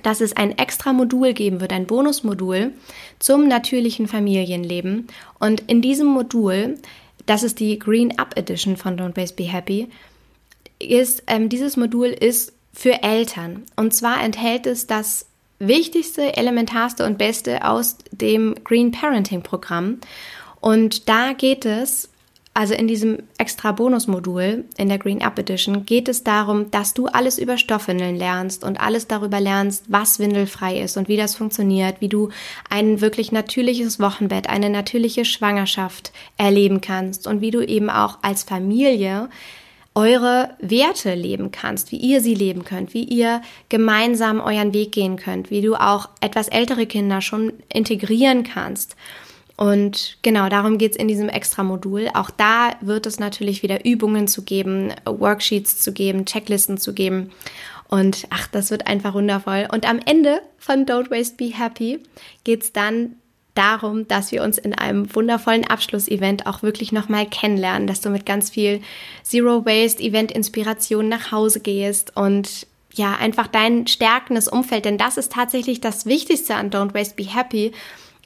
dass 0.01 0.21
es 0.21 0.35
ein 0.35 0.57
extra 0.57 0.93
Modul 0.93 1.33
geben 1.33 1.61
wird, 1.61 1.71
ein 1.71 1.87
Bonusmodul 1.87 2.73
zum 3.19 3.47
natürlichen 3.47 4.07
Familienleben. 4.07 5.07
Und 5.39 5.61
in 5.67 5.81
diesem 5.81 6.07
Modul, 6.07 6.77
das 7.25 7.43
ist 7.43 7.59
die 7.59 7.79
Green 7.79 8.19
Up 8.19 8.37
Edition 8.37 8.77
von 8.77 8.97
Don't 8.97 9.15
Waste 9.15 9.35
Be 9.35 9.51
Happy, 9.51 9.87
ist, 10.79 11.23
ähm, 11.27 11.49
dieses 11.49 11.77
Modul 11.77 12.07
ist 12.07 12.53
für 12.73 13.01
Eltern. 13.03 13.63
Und 13.75 13.93
zwar 13.93 14.21
enthält 14.21 14.67
es 14.67 14.87
das 14.87 15.25
wichtigste, 15.67 16.35
elementarste 16.35 17.05
und 17.05 17.17
beste 17.17 17.65
aus 17.65 17.97
dem 18.11 18.55
Green 18.63 18.91
Parenting 18.91 19.43
Programm. 19.43 19.99
Und 20.61 21.09
da 21.09 21.33
geht 21.33 21.65
es, 21.65 22.09
also 22.53 22.73
in 22.73 22.87
diesem 22.87 23.23
extra 23.37 23.71
Bonusmodul 23.71 24.65
in 24.77 24.87
der 24.87 24.99
Green 24.99 25.23
Up 25.23 25.39
Edition, 25.39 25.85
geht 25.85 26.07
es 26.07 26.23
darum, 26.23 26.69
dass 26.69 26.93
du 26.93 27.07
alles 27.07 27.39
über 27.39 27.57
Stoffwindeln 27.57 28.15
lernst 28.15 28.63
und 28.63 28.79
alles 28.79 29.07
darüber 29.07 29.39
lernst, 29.39 29.85
was 29.87 30.19
windelfrei 30.19 30.79
ist 30.79 30.95
und 30.95 31.07
wie 31.07 31.17
das 31.17 31.35
funktioniert, 31.35 31.99
wie 31.99 32.09
du 32.09 32.29
ein 32.69 33.01
wirklich 33.01 33.31
natürliches 33.31 33.99
Wochenbett, 33.99 34.49
eine 34.49 34.69
natürliche 34.69 35.25
Schwangerschaft 35.25 36.11
erleben 36.37 36.79
kannst 36.79 37.25
und 37.25 37.41
wie 37.41 37.51
du 37.51 37.65
eben 37.65 37.89
auch 37.89 38.19
als 38.21 38.43
Familie 38.43 39.29
eure 39.95 40.55
Werte 40.59 41.13
leben 41.13 41.51
kannst, 41.51 41.91
wie 41.91 41.97
ihr 41.97 42.21
sie 42.21 42.33
leben 42.33 42.65
könnt, 42.65 42.93
wie 42.93 43.03
ihr 43.03 43.41
gemeinsam 43.69 44.39
euren 44.39 44.73
Weg 44.73 44.91
gehen 44.91 45.17
könnt, 45.17 45.51
wie 45.51 45.61
du 45.61 45.75
auch 45.75 46.09
etwas 46.19 46.47
ältere 46.47 46.85
Kinder 46.85 47.21
schon 47.21 47.53
integrieren 47.71 48.43
kannst. 48.43 48.95
Und 49.55 50.17
genau 50.23 50.49
darum 50.49 50.79
geht's 50.79 50.97
in 50.97 51.07
diesem 51.07 51.29
Extra-Modul. 51.29 52.09
Auch 52.15 52.31
da 52.31 52.71
wird 52.81 53.05
es 53.05 53.19
natürlich 53.19 53.61
wieder 53.61 53.85
Übungen 53.85 54.27
zu 54.27 54.41
geben, 54.41 54.91
Worksheets 55.05 55.77
zu 55.77 55.93
geben, 55.93 56.25
Checklisten 56.25 56.77
zu 56.79 56.93
geben. 56.93 57.29
Und 57.87 58.25
ach, 58.31 58.47
das 58.47 58.71
wird 58.71 58.87
einfach 58.87 59.13
wundervoll. 59.13 59.67
Und 59.71 59.87
am 59.87 59.99
Ende 60.03 60.41
von 60.57 60.87
Don't 60.87 61.11
Waste 61.11 61.35
Be 61.37 61.55
Happy 61.55 61.99
geht's 62.43 62.71
dann 62.71 63.17
darum, 63.55 64.07
dass 64.07 64.31
wir 64.31 64.43
uns 64.43 64.57
in 64.57 64.73
einem 64.73 65.13
wundervollen 65.13 65.65
Abschlussevent 65.65 66.47
auch 66.47 66.63
wirklich 66.63 66.91
nochmal 66.91 67.25
kennenlernen, 67.25 67.87
dass 67.87 68.01
du 68.01 68.09
mit 68.09 68.25
ganz 68.25 68.49
viel 68.49 68.81
Zero 69.23 69.65
Waste 69.65 70.01
Event 70.01 70.31
Inspiration 70.31 71.09
nach 71.09 71.31
Hause 71.31 71.59
gehst 71.59 72.15
und 72.15 72.67
ja, 72.93 73.15
einfach 73.15 73.47
dein 73.47 73.87
stärkendes 73.87 74.47
Umfeld, 74.47 74.85
denn 74.85 74.97
das 74.97 75.17
ist 75.17 75.31
tatsächlich 75.31 75.81
das 75.81 76.05
Wichtigste 76.05 76.55
an 76.55 76.69
Don't 76.69 76.93
Waste 76.93 77.15
Be 77.15 77.23
Happy, 77.23 77.71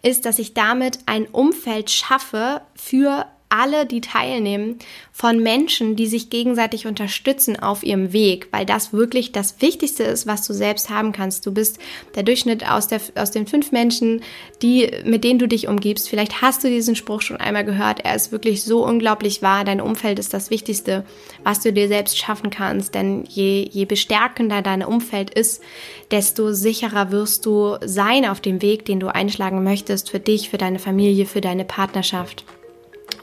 ist, 0.04 0.26
dass 0.26 0.40
ich 0.40 0.54
damit 0.54 1.00
ein 1.06 1.26
Umfeld 1.26 1.90
schaffe 1.90 2.62
für 2.76 3.26
alle, 3.50 3.86
die 3.86 4.02
teilnehmen, 4.02 4.78
von 5.12 5.42
Menschen, 5.42 5.96
die 5.96 6.08
sich 6.08 6.30
gegenseitig 6.30 6.86
unterstützen 6.86 7.58
auf 7.58 7.84
ihrem 7.84 8.14
Weg, 8.14 8.50
weil 8.52 8.66
das 8.66 8.94
wirklich 8.94 9.32
das 9.32 9.62
Wichtigste 9.62 10.04
ist, 10.04 10.28
was 10.28 10.46
du 10.46 10.54
selbst 10.54 10.90
haben 10.90 11.12
kannst. 11.12 11.46
Du 11.46 11.52
bist 11.52 11.80
der 12.16 12.24
Durchschnitt 12.24 12.70
aus, 12.70 12.88
der, 12.88 13.02
aus 13.16 13.32
den 13.32 13.48
fünf 13.48 13.72
Menschen, 13.72 14.22
die, 14.62 14.92
mit 15.06 15.24
denen 15.24 15.40
du 15.40 15.48
dich 15.48 15.68
umgibst. 15.68 16.10
Vielleicht 16.10 16.42
hast 16.42 16.64
du 16.64 16.68
diesen 16.68 16.96
Spruch 16.96 17.22
schon 17.22 17.38
einmal 17.38 17.66
gehört. 17.66 18.02
Er 18.04 18.16
ist 18.16 18.32
wirklich 18.32 18.64
so 18.64 18.86
unglaublich 18.86 19.42
wahr. 19.42 19.64
Dein 19.64 19.82
Umfeld 19.82 20.20
ist 20.20 20.34
das 20.34 20.50
Wichtigste, 20.50 21.06
was 21.44 21.62
du 21.62 21.74
dir 21.74 21.88
selbst 21.88 22.18
schaffen 22.18 22.50
kannst. 22.50 22.94
Denn 22.96 23.24
je, 23.26 23.68
je 23.72 23.86
bestärkender 23.86 24.62
dein 24.62 24.84
Umfeld 24.84 25.32
ist, 25.32 25.64
desto 26.12 26.54
sicherer 26.54 27.12
wirst 27.12 27.46
du 27.46 27.78
sein 27.84 28.26
auf 28.26 28.42
dem 28.42 28.62
Weg, 28.62 28.86
den 28.86 29.00
du 29.00 29.08
einschlagen 29.08 29.64
möchtest 29.64 30.10
für 30.10 30.20
dich, 30.20 30.50
für 30.50 30.58
deine 30.58 30.80
Familie, 30.80 31.26
für 31.26 31.42
deine 31.42 31.66
Partnerschaft. 31.66 32.46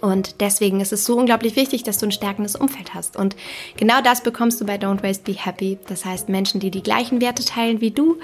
Und 0.05 0.43
deswegen 0.43 0.81
ist 0.83 0.93
es 0.93 1.07
so 1.07 1.17
unglaublich 1.17 1.57
wichtig, 1.57 1.83
dass 1.83 1.97
du 1.97 2.05
ein 2.05 2.13
stärkendes 2.13 2.57
Umfeld 2.57 2.93
hast. 2.93 3.17
Und 3.17 3.37
genau 3.79 4.03
das 4.03 4.23
bekommst 4.23 4.61
du 4.61 4.67
bei 4.67 4.77
Don't 4.77 5.03
Waste 5.03 5.25
Be 5.25 5.33
Happy. 5.33 5.79
Das 5.89 6.05
heißt 6.05 6.29
Menschen, 6.29 6.61
die 6.61 6.71
die 6.71 6.83
gleichen 6.83 7.23
Werte 7.23 7.43
teilen 7.43 7.81
wie 7.81 7.91
du, 7.91 8.19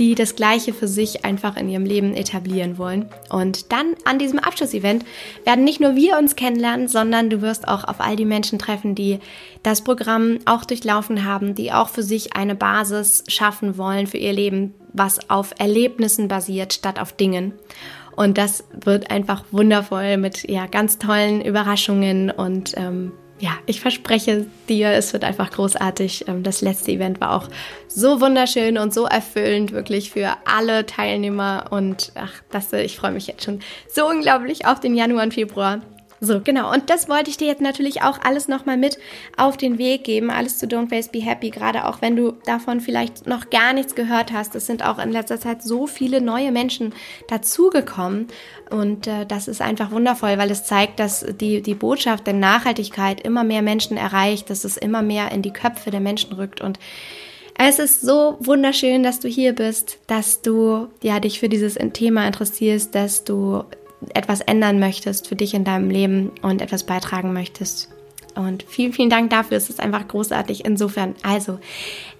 die 0.00 0.16
das 0.16 0.34
Gleiche 0.34 0.74
für 0.74 0.88
sich 0.88 1.24
einfach 1.24 1.56
in 1.56 1.68
ihrem 1.68 1.84
Leben 1.84 2.14
etablieren 2.14 2.78
wollen. 2.78 3.08
Und 3.28 3.70
dann 3.70 3.94
an 4.04 4.18
diesem 4.18 4.40
Abschlussevent 4.40 5.04
werden 5.44 5.62
nicht 5.62 5.78
nur 5.78 5.94
wir 5.94 6.18
uns 6.18 6.34
kennenlernen, 6.34 6.88
sondern 6.88 7.30
du 7.30 7.42
wirst 7.42 7.68
auch 7.68 7.84
auf 7.84 8.00
all 8.00 8.16
die 8.16 8.24
Menschen 8.24 8.58
treffen, 8.58 8.96
die 8.96 9.20
das 9.62 9.84
Programm 9.84 10.40
auch 10.46 10.64
durchlaufen 10.64 11.24
haben, 11.24 11.54
die 11.54 11.70
auch 11.70 11.90
für 11.90 12.02
sich 12.02 12.34
eine 12.34 12.56
Basis 12.56 13.22
schaffen 13.28 13.78
wollen 13.78 14.08
für 14.08 14.18
ihr 14.18 14.32
Leben, 14.32 14.74
was 14.92 15.30
auf 15.30 15.54
Erlebnissen 15.58 16.26
basiert 16.26 16.72
statt 16.72 16.98
auf 16.98 17.12
Dingen. 17.12 17.52
Und 18.16 18.38
das 18.38 18.64
wird 18.72 19.10
einfach 19.10 19.44
wundervoll 19.50 20.16
mit 20.16 20.48
ja, 20.48 20.66
ganz 20.66 20.98
tollen 20.98 21.40
Überraschungen 21.40 22.30
und 22.30 22.76
ähm, 22.76 23.12
ja, 23.40 23.52
ich 23.64 23.80
verspreche 23.80 24.46
dir, 24.68 24.90
es 24.90 25.12
wird 25.12 25.24
einfach 25.24 25.50
großartig. 25.50 26.28
Ähm, 26.28 26.42
das 26.42 26.60
letzte 26.60 26.92
Event 26.92 27.20
war 27.20 27.32
auch 27.32 27.48
so 27.88 28.20
wunderschön 28.20 28.76
und 28.78 28.92
so 28.92 29.06
erfüllend, 29.06 29.72
wirklich 29.72 30.10
für 30.10 30.36
alle 30.44 30.84
Teilnehmer. 30.86 31.66
Und 31.70 32.12
ach, 32.14 32.32
das, 32.50 32.72
ich 32.72 32.96
freue 32.96 33.12
mich 33.12 33.26
jetzt 33.26 33.44
schon 33.44 33.60
so 33.88 34.06
unglaublich 34.06 34.66
auf 34.66 34.80
den 34.80 34.94
Januar 34.94 35.24
und 35.24 35.34
Februar. 35.34 35.80
So, 36.22 36.40
genau. 36.40 36.70
Und 36.70 36.90
das 36.90 37.08
wollte 37.08 37.30
ich 37.30 37.38
dir 37.38 37.48
jetzt 37.48 37.62
natürlich 37.62 38.02
auch 38.02 38.18
alles 38.22 38.46
nochmal 38.46 38.76
mit 38.76 38.98
auf 39.38 39.56
den 39.56 39.78
Weg 39.78 40.04
geben. 40.04 40.30
Alles 40.30 40.58
zu 40.58 40.66
Don't 40.66 40.90
Waste 40.90 41.12
Be 41.12 41.24
Happy. 41.24 41.48
Gerade 41.48 41.86
auch 41.86 42.02
wenn 42.02 42.14
du 42.14 42.32
davon 42.44 42.80
vielleicht 42.80 43.26
noch 43.26 43.48
gar 43.48 43.72
nichts 43.72 43.94
gehört 43.94 44.30
hast. 44.30 44.54
Es 44.54 44.66
sind 44.66 44.84
auch 44.84 44.98
in 44.98 45.12
letzter 45.12 45.40
Zeit 45.40 45.62
so 45.62 45.86
viele 45.86 46.20
neue 46.20 46.52
Menschen 46.52 46.92
dazugekommen. 47.28 48.28
Und 48.68 49.06
äh, 49.06 49.24
das 49.24 49.48
ist 49.48 49.62
einfach 49.62 49.92
wundervoll, 49.92 50.36
weil 50.36 50.50
es 50.50 50.64
zeigt, 50.64 51.00
dass 51.00 51.24
die, 51.40 51.62
die 51.62 51.74
Botschaft 51.74 52.26
der 52.26 52.34
Nachhaltigkeit 52.34 53.22
immer 53.22 53.42
mehr 53.42 53.62
Menschen 53.62 53.96
erreicht, 53.96 54.50
dass 54.50 54.64
es 54.64 54.76
immer 54.76 55.00
mehr 55.00 55.32
in 55.32 55.40
die 55.40 55.54
Köpfe 55.54 55.90
der 55.90 56.00
Menschen 56.00 56.34
rückt. 56.34 56.60
Und 56.60 56.78
es 57.56 57.78
ist 57.78 58.02
so 58.02 58.36
wunderschön, 58.40 59.02
dass 59.02 59.20
du 59.20 59.28
hier 59.28 59.54
bist, 59.54 59.98
dass 60.06 60.42
du 60.42 60.88
ja 61.02 61.18
dich 61.18 61.40
für 61.40 61.48
dieses 61.48 61.74
Thema 61.92 62.26
interessierst, 62.26 62.94
dass 62.94 63.24
du 63.24 63.64
etwas 64.14 64.40
ändern 64.40 64.78
möchtest 64.78 65.28
für 65.28 65.36
dich 65.36 65.54
in 65.54 65.64
deinem 65.64 65.90
Leben 65.90 66.32
und 66.42 66.62
etwas 66.62 66.84
beitragen 66.84 67.32
möchtest. 67.32 67.88
Und 68.34 68.62
vielen, 68.62 68.92
vielen 68.92 69.10
Dank 69.10 69.30
dafür. 69.30 69.56
Es 69.56 69.70
ist 69.70 69.80
einfach 69.80 70.06
großartig. 70.06 70.64
Insofern, 70.64 71.14
also, 71.22 71.58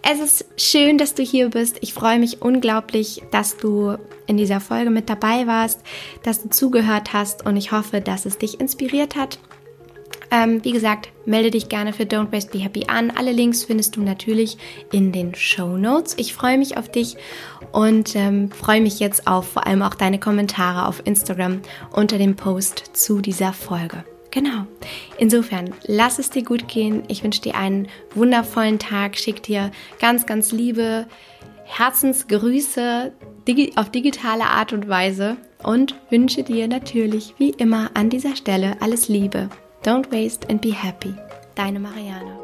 es 0.02 0.18
ist 0.18 0.44
schön, 0.56 0.98
dass 0.98 1.14
du 1.14 1.22
hier 1.22 1.50
bist. 1.50 1.78
Ich 1.82 1.94
freue 1.94 2.18
mich 2.18 2.42
unglaublich, 2.42 3.22
dass 3.30 3.56
du 3.56 3.96
in 4.26 4.36
dieser 4.36 4.60
Folge 4.60 4.90
mit 4.90 5.08
dabei 5.08 5.46
warst, 5.46 5.80
dass 6.22 6.42
du 6.42 6.50
zugehört 6.50 7.12
hast 7.12 7.46
und 7.46 7.56
ich 7.56 7.72
hoffe, 7.72 8.00
dass 8.00 8.26
es 8.26 8.38
dich 8.38 8.60
inspiriert 8.60 9.16
hat 9.16 9.38
ähm, 10.30 10.64
wie 10.64 10.72
gesagt, 10.72 11.10
melde 11.24 11.50
dich 11.50 11.68
gerne 11.68 11.92
für 11.92 12.04
Don't 12.04 12.32
Waste 12.32 12.52
Be 12.52 12.58
Happy 12.58 12.84
an. 12.86 13.10
Alle 13.10 13.32
Links 13.32 13.64
findest 13.64 13.96
du 13.96 14.02
natürlich 14.02 14.56
in 14.92 15.12
den 15.12 15.34
Show 15.34 15.76
Notes. 15.76 16.14
Ich 16.18 16.34
freue 16.34 16.58
mich 16.58 16.76
auf 16.76 16.90
dich 16.90 17.16
und 17.72 18.14
ähm, 18.16 18.50
freue 18.50 18.80
mich 18.80 19.00
jetzt 19.00 19.26
auf 19.26 19.48
vor 19.48 19.66
allem 19.66 19.82
auch 19.82 19.94
deine 19.94 20.20
Kommentare 20.20 20.86
auf 20.86 21.02
Instagram 21.04 21.60
unter 21.92 22.18
dem 22.18 22.36
Post 22.36 22.90
zu 22.92 23.20
dieser 23.20 23.52
Folge. 23.52 24.04
Genau. 24.30 24.66
Insofern, 25.18 25.74
lass 25.86 26.18
es 26.20 26.30
dir 26.30 26.44
gut 26.44 26.68
gehen. 26.68 27.02
Ich 27.08 27.24
wünsche 27.24 27.42
dir 27.42 27.56
einen 27.56 27.88
wundervollen 28.14 28.78
Tag. 28.78 29.18
Schick 29.18 29.42
dir 29.42 29.72
ganz, 29.98 30.26
ganz 30.26 30.52
liebe 30.52 31.06
Herzensgrüße 31.64 33.12
auf 33.76 33.90
digitale 33.90 34.44
Art 34.44 34.72
und 34.72 34.88
Weise 34.88 35.36
und 35.64 35.96
wünsche 36.10 36.44
dir 36.44 36.68
natürlich 36.68 37.34
wie 37.38 37.50
immer 37.50 37.90
an 37.94 38.10
dieser 38.10 38.36
Stelle 38.36 38.76
alles 38.80 39.08
Liebe. 39.08 39.48
Don't 39.82 40.10
waste 40.10 40.44
and 40.50 40.60
be 40.60 40.70
happy. 40.70 41.14
Deine 41.54 41.78
Marianne. 41.78 42.36